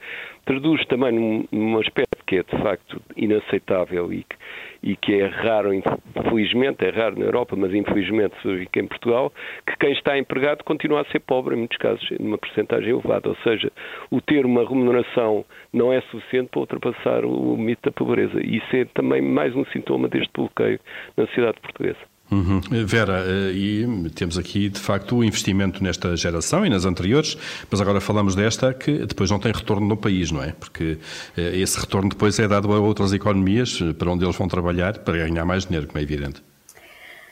[0.50, 4.36] traduz também num, num aspecto que é de facto inaceitável e que,
[4.82, 9.32] e que é raro, infelizmente, é raro na Europa, mas infelizmente fica em Portugal,
[9.64, 13.28] que quem está empregado continua a ser pobre, em muitos casos, numa porcentagem elevada.
[13.28, 13.70] Ou seja,
[14.10, 18.40] o ter uma remuneração não é suficiente para ultrapassar o mito da pobreza.
[18.40, 20.80] E isso é também mais um sintoma deste bloqueio
[21.16, 22.10] na sociedade portuguesa.
[22.30, 22.60] Uhum.
[22.86, 27.36] Vera, eh, e temos aqui de facto o investimento nesta geração e nas anteriores,
[27.68, 30.52] mas agora falamos desta que depois não tem retorno no país, não é?
[30.52, 30.98] Porque
[31.36, 34.98] eh, esse retorno depois é dado a outras economias eh, para onde eles vão trabalhar
[34.98, 36.40] para ganhar mais dinheiro, como é evidente.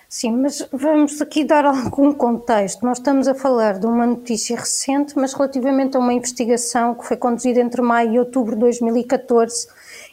[0.09, 2.83] Sim, mas vamos aqui dar algum contexto.
[2.83, 7.17] Nós estamos a falar de uma notícia recente, mas relativamente a uma investigação que foi
[7.17, 9.69] conduzida entre maio e outubro de 2014,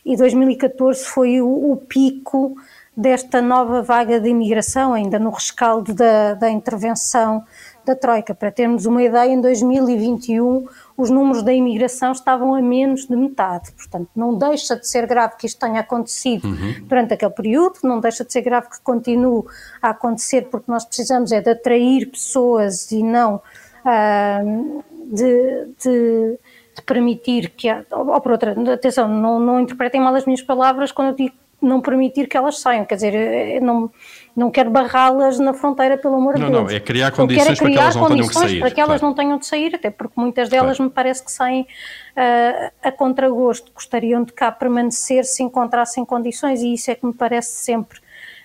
[0.05, 2.55] e 2014 foi o, o pico
[2.95, 7.43] desta nova vaga de imigração, ainda no rescaldo da, da intervenção
[7.85, 8.33] da Troika.
[8.33, 10.65] Para termos uma ideia, em 2021
[10.97, 13.71] os números da imigração estavam a menos de metade.
[13.73, 16.75] Portanto, não deixa de ser grave que isto tenha acontecido uhum.
[16.83, 19.43] durante aquele período, não deixa de ser grave que continue
[19.81, 26.39] a acontecer, porque nós precisamos é de atrair pessoas e não uh, de, de,
[26.75, 27.67] de, permitir que.
[27.91, 31.81] Ou por outra, atenção, não, não interpretem mal as minhas palavras quando eu digo não
[31.81, 33.91] permitir que elas saiam, quer dizer, não,
[34.35, 36.51] não quero barrá-las na fronteira, pelo amor de Deus.
[36.51, 38.59] Não, não, é criar condições é criar para que elas não tenham que sair.
[38.59, 39.05] Para que elas claro.
[39.05, 40.89] não tenham de sair, até porque muitas delas claro.
[40.89, 46.73] me parece que saem uh, a contragosto, gostariam de cá permanecer se encontrassem condições e
[46.73, 47.99] isso é que me parece sempre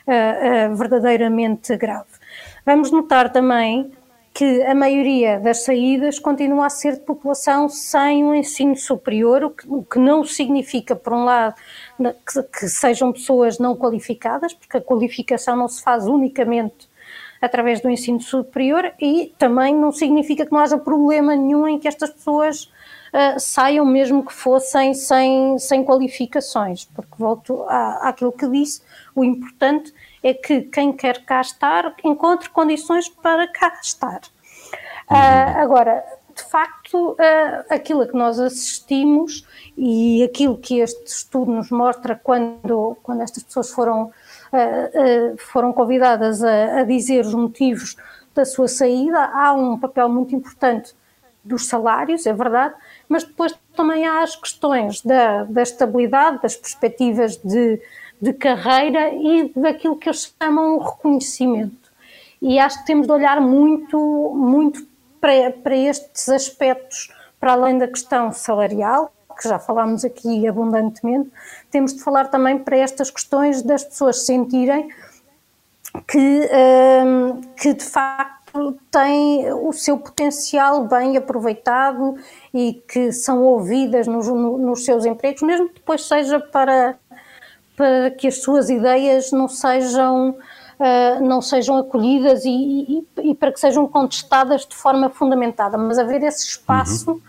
[0.06, 2.08] uh, uh, verdadeiramente grave.
[2.64, 3.90] Vamos notar também
[4.32, 9.50] que a maioria das saídas continua a ser de população sem um ensino superior, o
[9.50, 11.54] que, o que não significa, por um lado,
[11.98, 16.88] que, que, sejam pessoas não qualificadas, porque a qualificação não se faz unicamente
[17.40, 21.88] através do ensino superior e também não significa que não haja problema nenhum em que
[21.88, 28.46] estas pessoas uh, saiam mesmo que fossem sem, sem qualificações, porque volto à, àquilo que
[28.46, 28.82] disse,
[29.14, 34.20] o importante é que quem quer cá estar encontre condições para cá estar.
[35.10, 36.04] Uh, agora,
[36.34, 37.16] de facto, uh,
[37.68, 43.42] aquilo a que nós assistimos e aquilo que este estudo nos mostra quando, quando estas
[43.42, 47.96] pessoas foram, uh, foram convidadas a, a dizer os motivos
[48.34, 50.94] da sua saída, há um papel muito importante
[51.42, 52.74] dos salários, é verdade,
[53.08, 57.80] mas depois também há as questões da, da estabilidade, das perspectivas de,
[58.20, 61.90] de carreira e daquilo que eles chamam o reconhecimento.
[62.42, 63.98] E acho que temos de olhar muito,
[64.34, 64.86] muito
[65.20, 71.30] para, para estes aspectos, para além da questão salarial, que já falámos aqui abundantemente,
[71.70, 74.88] temos de falar também para estas questões das pessoas sentirem
[76.06, 76.48] que,
[77.04, 82.16] hum, que de facto têm o seu potencial bem aproveitado
[82.52, 86.98] e que são ouvidas nos, nos seus empregos, mesmo que depois seja para
[87.80, 93.50] para que as suas ideias não sejam, uh, não sejam acolhidas e, e, e, para
[93.50, 97.20] que sejam contestadas de forma fundamentada, mas haver esse espaço uhum.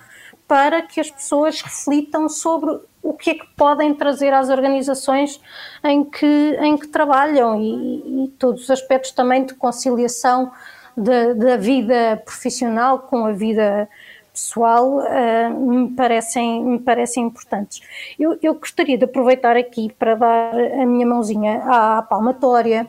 [0.46, 5.40] para que as pessoas reflitam sobre o que é que podem trazer às organizações
[5.86, 10.52] em que, em que trabalham e, e todos os aspectos também de conciliação
[10.98, 13.88] da, da vida profissional com a vida
[14.34, 17.82] pessoal uh, me, parecem, me parecem importantes.
[18.20, 22.88] Eu, eu, gostaria de aproveitar aqui para dar a minha mãozinha à, à palmatória,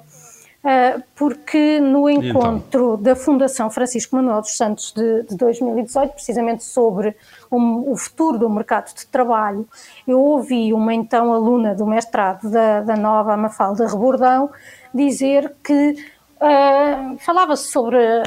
[0.65, 2.31] uh, porque no então?
[2.31, 3.03] encontro então?
[3.03, 7.17] da Fundação Francisco Manuel dos Santos de, de 2018, precisamente sobre
[7.51, 9.69] o, o, futuro do mercado de trabalho,
[10.07, 14.51] eu ouvi uma então aluna do mestrado da, da Nova Mafalda Rebordão
[14.95, 15.97] dizer que
[16.43, 18.25] Uh, falava-se sobre uh,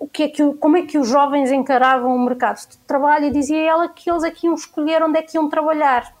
[0.00, 3.30] o que é que, como é que os jovens encaravam o mercado de trabalho e
[3.32, 6.14] dizia ela que eles aqui iam escolher onde é que iam trabalhar.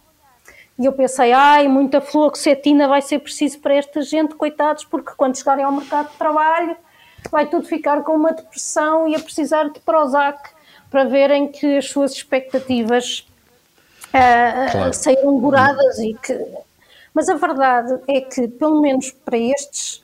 [0.76, 5.36] E eu pensei, ai, muita fluoxetina vai ser preciso para esta gente, coitados, porque quando
[5.36, 6.76] chegarem ao mercado de trabalho
[7.30, 10.50] vai tudo ficar com uma depressão e a precisar de Prozac
[10.90, 13.24] para verem que as suas expectativas
[14.08, 14.92] uh, claro.
[14.92, 16.36] saíram douradas e que.
[17.14, 20.02] Mas a verdade é que, pelo menos para estes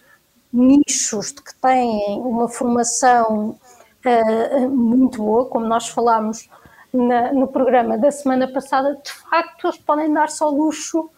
[0.53, 3.59] nichos de que têm uma formação
[4.05, 6.49] uh, muito boa, como nós falámos
[6.93, 11.11] na, no programa da semana passada, de facto eles podem dar-se ao luxo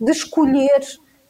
[0.00, 0.80] de escolher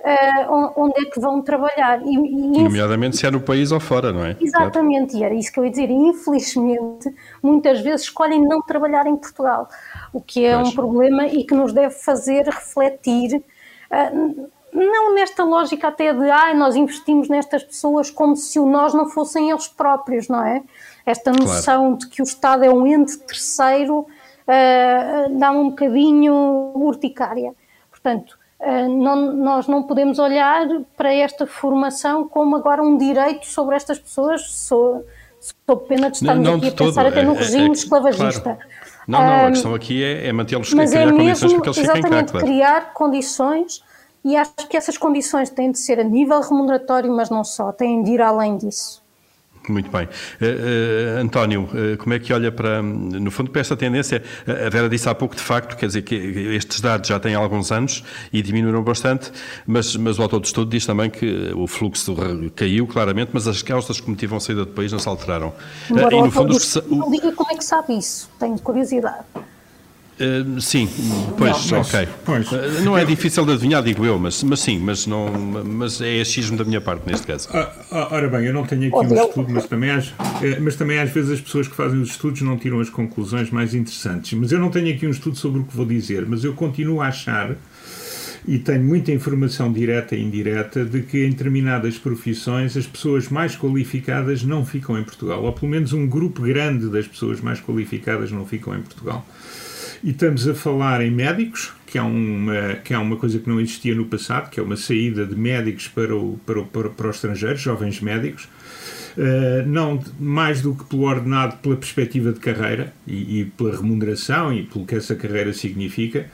[0.00, 2.00] uh, onde é que vão trabalhar.
[2.02, 4.36] E, e, Nomeadamente se é no país ou fora, não é?
[4.40, 5.22] Exatamente, claro.
[5.22, 5.90] e era isso que eu ia dizer.
[5.90, 9.68] infelizmente, muitas vezes escolhem não trabalhar em Portugal,
[10.12, 10.68] o que é pois.
[10.68, 13.42] um problema e que nos deve fazer refletir.
[13.90, 18.94] Uh, não nesta lógica até de ah, nós investimos nestas pessoas como se o nós
[18.94, 20.62] não fossem eles próprios, não é?
[21.04, 21.96] Esta noção claro.
[21.98, 24.06] de que o Estado é um ente terceiro
[24.50, 26.34] uh, dá um bocadinho
[26.74, 27.54] urticária.
[27.90, 30.66] Portanto, uh, não, nós não podemos olhar
[30.96, 35.04] para esta formação como agora um direito sobre estas pessoas, sob,
[35.88, 38.40] pena de estarmos não, não aqui a pensar até no é, regime é, é, esclavagista.
[38.40, 38.58] Claro.
[39.08, 42.02] Não, não, a questão aqui é, é mantê-los, criar é condições para que eles fiquem
[42.02, 42.24] cá.
[42.24, 42.46] Claro.
[42.46, 43.82] criar condições
[44.24, 48.02] e acho que essas condições têm de ser a nível remuneratório, mas não só, têm
[48.02, 49.02] de ir além disso.
[49.68, 50.04] Muito bem.
[50.06, 54.22] Uh, uh, António, uh, como é que olha para, no fundo, para esta tendência?
[54.46, 57.70] A Vera disse há pouco, de facto, quer dizer que estes dados já têm alguns
[57.70, 58.02] anos
[58.32, 59.30] e diminuíram bastante,
[59.66, 62.16] mas, mas o autor do estudo diz também que o fluxo
[62.56, 65.52] caiu claramente, mas as causas que motivam a saída do país não se alteraram.
[65.88, 66.74] E, no fundo, os...
[66.88, 69.24] não diga como é que sabe isso, tenho curiosidade.
[70.20, 70.86] Uh, sim,
[71.38, 72.08] pois, não, mas, ok.
[72.26, 72.52] Pois.
[72.52, 75.32] Uh, não é difícil de adivinhar, digo eu, mas, mas sim, mas, não,
[75.64, 77.48] mas é achismo da minha parte neste caso.
[77.54, 80.12] Ah, ah, ora bem, eu não tenho aqui um estudo, mas também, às,
[80.42, 83.50] eh, mas também às vezes as pessoas que fazem os estudos não tiram as conclusões
[83.50, 84.38] mais interessantes.
[84.38, 87.00] Mas eu não tenho aqui um estudo sobre o que vou dizer, mas eu continuo
[87.00, 87.56] a achar
[88.46, 93.56] e tenho muita informação direta e indireta de que em determinadas profissões as pessoas mais
[93.56, 98.30] qualificadas não ficam em Portugal, ou pelo menos um grupo grande das pessoas mais qualificadas
[98.30, 99.24] não ficam em Portugal.
[100.02, 103.60] E estamos a falar em médicos, que é uma, que é uma coisa que não
[103.60, 107.10] existia no passado, que é uma saída de médicos para, o, para, o, para, para
[107.10, 108.48] os estrangeiros, jovens médicos.
[109.16, 114.54] Uh, não mais do que pelo ordenado, pela perspectiva de carreira e, e, pela remuneração
[114.54, 116.30] e pelo que essa carreira significa.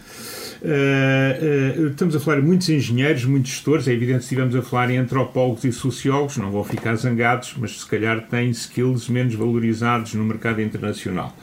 [0.63, 3.89] Uh, uh, estamos a falar de muitos engenheiros, muitos gestores.
[3.89, 7.81] É evidente que estivemos a falar em antropólogos e sociólogos, não vão ficar zangados, mas
[7.81, 11.35] se calhar têm skills menos valorizados no mercado internacional.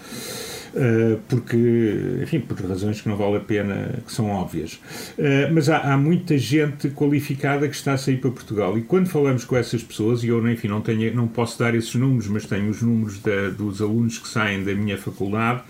[0.75, 4.79] Eh, porque, enfim, por razões que não vale a pena, que são óbvias.
[5.17, 9.07] Eh, mas há, há, muita gente qualificada que está a sair para Portugal e quando
[9.07, 12.45] falamos com essas pessoas, e eu, enfim, não, tenho, não posso dar esses números, mas
[12.45, 15.61] tenho os números da, dos alunos que saem da minha faculdade,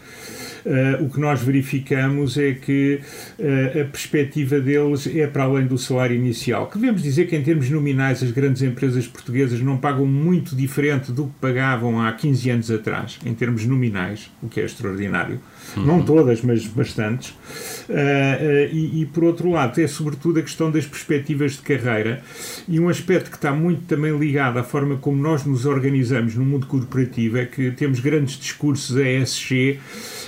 [1.02, 3.00] o que nós verificamos é que
[3.40, 6.68] uh, a perspectiva deles é para além do salário inicial.
[6.68, 11.12] Que devemos dizer que, em termos nominais, as grandes empresas portuguesas não pagam muito diferente
[11.12, 15.40] do que pagavam há 15 anos atrás, em termos nominais, o que é extraordinário.
[15.76, 15.86] Uhum.
[15.86, 17.30] Não todas, mas bastantes.
[17.90, 22.22] Uh, e, e, por outro lado, é sobretudo a questão das perspectivas de carreira
[22.68, 26.46] e um aspecto que está muito também ligado à forma como nós nos organizamos no
[26.46, 29.80] mundo corporativo é que temos grandes discursos ESG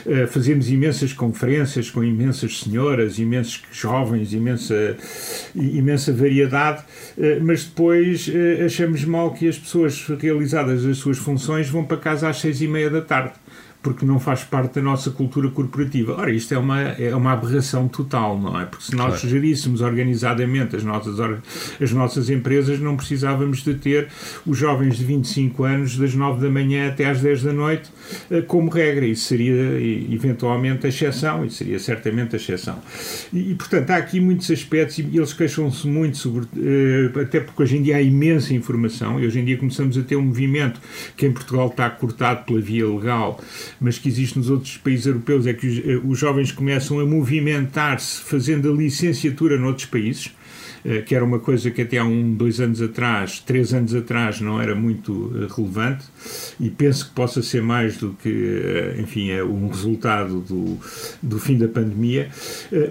[0.07, 4.97] eh, fazemos imensas conferências com imensas senhoras, imensos jovens, imensa,
[5.55, 6.83] imensa variedade,
[7.17, 11.97] uh, mas depois uh, achamos mal que as pessoas realizadas as suas funções vão para
[11.97, 13.33] casa às seis e meia da tarde
[13.85, 16.15] porque não faz parte da nossa cultura corporativa.
[16.17, 18.65] Ora, isto é uma, é uma aberração total, não é?
[18.65, 19.29] Porque se nós claro.
[19.29, 21.19] geríssemos organizadamente as nossas,
[21.79, 24.07] as nossas empresas, não precisávamos de ter
[24.43, 27.91] os jovens de 25 anos das 9 da manhã até às 10 da noite
[28.31, 29.05] eh, como regra.
[29.05, 29.53] Isso seria
[30.11, 32.79] eventualmente a exceção, e seria certamente a exceção.
[33.31, 37.61] E, e, portanto, há aqui muitos aspectos e eles queixam-se muito sobre, eh, até porque
[37.61, 40.81] hoje em dia há imensa informação e hoje em dia começamos a ter um movimento
[41.15, 43.39] que em Portugal está cortado pela via legal
[43.85, 47.05] mas que existe nos outros países europeus, é que os, eh, os jovens começam a
[47.05, 50.31] movimentar-se fazendo a licenciatura noutros países
[50.83, 54.41] eh, que era uma coisa que até há um, dois anos atrás, três anos atrás,
[54.41, 56.03] não era muito eh, relevante
[56.59, 60.79] e penso que possa ser mais do que, enfim, é um resultado do,
[61.21, 62.29] do fim da pandemia.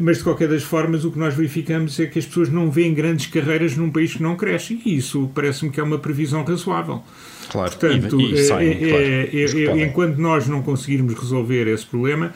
[0.01, 2.95] Mas, de qualquer das formas, o que nós verificamos é que as pessoas não veem
[2.95, 7.03] grandes carreiras num país que não cresce e isso parece-me que é uma previsão razoável.
[7.55, 11.87] Claro, Portanto, e, e saem, é, claro, é, é, enquanto nós não conseguirmos resolver esse
[11.87, 12.35] problema,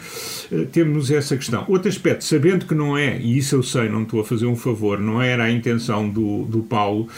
[0.52, 1.64] eh, temos essa questão.
[1.66, 4.54] Outro aspecto, sabendo que não é, e isso eu sei, não estou a fazer um
[4.54, 7.08] favor, não era a intenção do, do Paulo,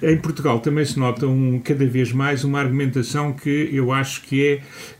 [0.00, 4.46] em Portugal também se nota um, cada vez mais uma argumentação que eu acho que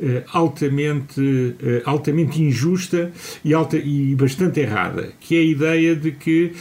[0.00, 1.54] é altamente,
[1.84, 3.12] altamente injusta
[3.44, 6.52] e, alta, e bastante errada, que é a ideia de que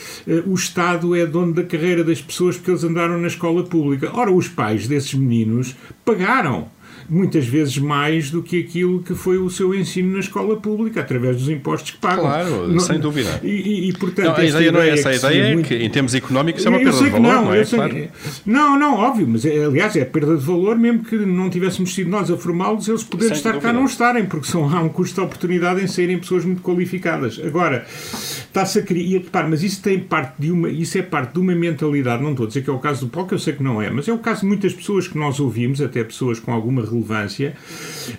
[0.45, 4.11] o Estado é dono da carreira das pessoas porque eles andaram na escola pública.
[4.13, 5.75] Ora, os pais desses meninos
[6.05, 6.69] pagaram
[7.09, 11.37] muitas vezes mais do que aquilo que foi o seu ensino na escola pública, através
[11.37, 12.23] dos impostos que pagam.
[12.23, 13.39] Claro, não, sem dúvida.
[13.43, 15.67] E, e, portanto, não, a ideia não é essa, a ideia é muito...
[15.67, 17.63] que em termos económicos é uma perda de valor, não, não é?
[17.63, 18.07] Sei, claro.
[18.45, 22.09] Não, não, óbvio, mas é, aliás é perda de valor, mesmo que não tivéssemos sido
[22.09, 23.71] nós a formá-los, eles poderem estar dúvida.
[23.71, 27.39] cá não estarem, porque são, há um custo de oportunidade em serem pessoas muito qualificadas.
[27.43, 31.55] Agora, está-se a criar, mas isso tem parte de uma, isso é parte de uma
[31.55, 33.81] mentalidade, não estou a dizer que é o caso do que eu sei que não
[33.81, 36.83] é, mas é o caso de muitas pessoas que nós ouvimos, até pessoas com alguma
[36.83, 36.96] relevância,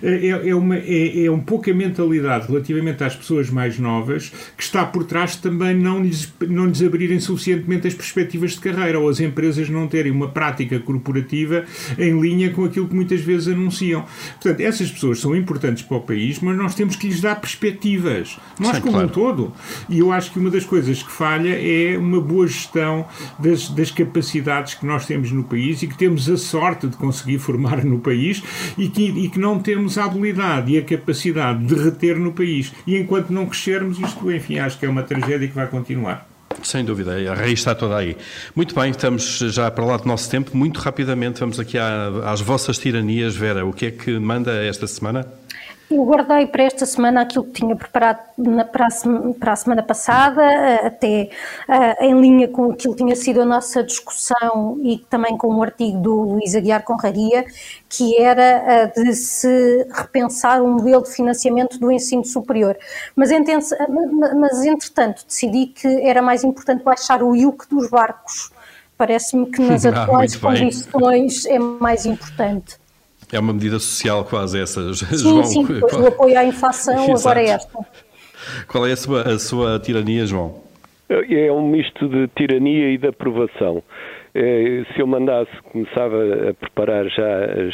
[0.01, 4.63] é, é, uma, é, é um pouco a mentalidade relativamente às pessoas mais novas que
[4.63, 9.09] está por trás também não lhes, não lhes abrirem suficientemente as perspectivas de carreira ou
[9.09, 11.65] as empresas não terem uma prática corporativa
[11.97, 14.05] em linha com aquilo que muitas vezes anunciam.
[14.41, 18.39] Portanto, essas pessoas são importantes para o país, mas nós temos que lhes dar perspectivas.
[18.59, 19.07] Nós, Sim, como claro.
[19.07, 19.53] um todo.
[19.87, 23.05] E eu acho que uma das coisas que falha é uma boa gestão
[23.37, 27.39] das, das capacidades que nós temos no país e que temos a sorte de conseguir
[27.39, 28.43] formar no país
[28.77, 32.71] e que, e que não temos a habilidade e a capacidade de reter no país.
[32.85, 36.27] E enquanto não crescermos, isto, enfim, acho que é uma tragédia que vai continuar.
[36.63, 38.17] Sem dúvida, a raiz está toda aí.
[38.55, 40.55] Muito bem, estamos já para lá do nosso tempo.
[40.57, 43.35] Muito rapidamente, vamos aqui às vossas tiranias.
[43.35, 45.25] Vera, o que é que manda esta semana?
[45.89, 49.81] Eu guardei para esta semana aquilo que tinha preparado na, para, a, para, a, semana
[49.81, 51.29] passada, eh, até
[51.67, 55.63] uh, em linha com aquilo que tinha sido a nossa discussão e também com o
[55.63, 57.43] artigo do Luís Aguiar Conraria,
[57.89, 62.77] que era uh, de se repensar um modelo de financiamento do ensino superior.
[63.15, 63.31] Mas,
[64.35, 68.51] mas, entretanto, decidi que era mais importante baixar o IUC dos barcos.
[68.95, 72.78] Parece-me que nas ah, atuais condições é mais importante.
[73.31, 75.43] É uma medida social quase essa, sim, João.
[75.43, 77.79] Sim, depois do apoio à inflação, agora é esta.
[78.67, 80.63] Qual é a sua, a sua tirania, João?
[81.09, 83.83] É um misto de tirania e de aprovação.
[84.33, 86.17] É, se eu mandasse, começava
[86.49, 87.73] a preparar já as,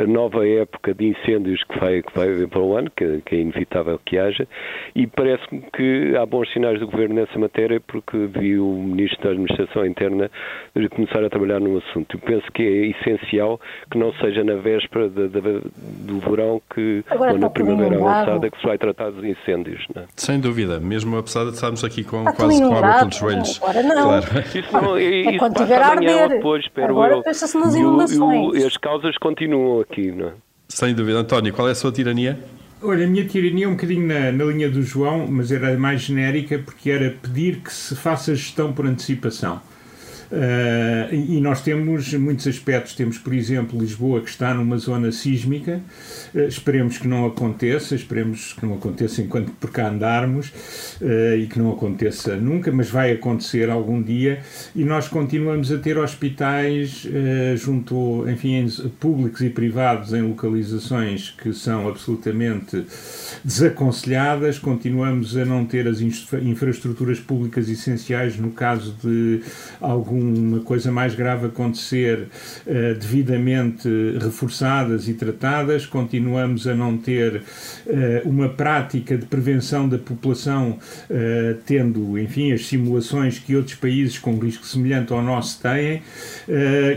[0.00, 3.36] a nova época de incêndios que vai, que vai haver para o ano, que, que
[3.36, 4.46] é inevitável que haja,
[4.94, 9.30] e parece-me que há bons sinais do Governo nessa matéria, porque vi o Ministro da
[9.30, 10.30] Administração Interna
[10.90, 12.16] começar a trabalhar no assunto.
[12.16, 17.04] Eu penso que é essencial que não seja na véspera de, de, do verão que,
[17.08, 19.84] Agora ou na primavera avançada que se vai tratar dos incêndios.
[19.94, 20.06] Não é?
[20.16, 23.60] Sem dúvida, mesmo apesar de estarmos aqui com, quase com água pelos joelhos.
[23.62, 24.02] Agora não.
[24.02, 24.26] Claro.
[24.54, 26.28] Isso não, é, quando tiver a arder.
[26.28, 27.22] Depois, espero Agora eu.
[27.22, 28.54] pensa-se nas inundações.
[28.54, 30.32] E, e, as causas continuam aqui, não é?
[30.68, 31.18] Sem dúvida.
[31.18, 32.38] António, qual é a sua tirania?
[32.82, 36.00] Olha, a minha tirania é um bocadinho na, na linha do João, mas era mais
[36.00, 39.60] genérica, porque era pedir que se faça gestão por antecipação.
[40.30, 42.94] Uh, e nós temos muitos aspectos.
[42.94, 45.80] Temos, por exemplo, Lisboa, que está numa zona sísmica.
[46.32, 50.48] Uh, esperemos que não aconteça, esperemos que não aconteça enquanto por cá andarmos
[51.00, 54.40] uh, e que não aconteça nunca, mas vai acontecer algum dia.
[54.74, 57.06] E nós continuamos a ter hospitais
[57.56, 58.66] junto, enfim,
[58.98, 62.84] públicos e privados em localizações que são absolutamente
[63.44, 64.58] desaconselhadas.
[64.58, 69.40] Continuamos a não ter as infraestruturas públicas essenciais no caso de
[69.80, 72.28] algum uma coisa mais grave acontecer
[72.66, 73.88] uh, devidamente
[74.20, 80.78] reforçadas e tratadas, continuamos a não ter uh, uma prática de prevenção da população,
[81.10, 86.02] uh, tendo, enfim, as simulações que outros países com risco semelhante ao nosso têm.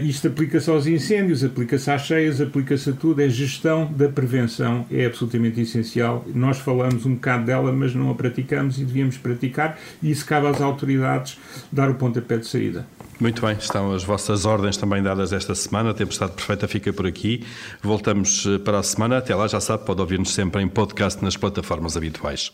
[0.03, 3.21] isto aplica-se aos incêndios, aplica-se às cheias, aplica-se a tudo.
[3.21, 6.25] É gestão da prevenção, é absolutamente essencial.
[6.33, 10.47] Nós falamos um bocado dela, mas não a praticamos e devíamos praticar, e isso cabe
[10.47, 11.37] às autoridades
[11.71, 12.85] dar o pontapé de saída.
[13.19, 15.91] Muito bem, estão as vossas ordens também dadas esta semana.
[15.91, 17.45] A Tempestade Perfeita fica por aqui.
[17.81, 19.17] Voltamos eh, para a semana.
[19.17, 22.51] Até lá, já sabe, pode ouvir-nos sempre em podcast nas plataformas habituais.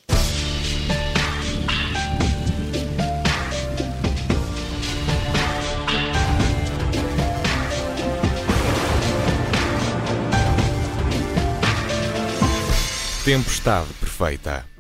[13.26, 14.79] Tempestade Perfeita.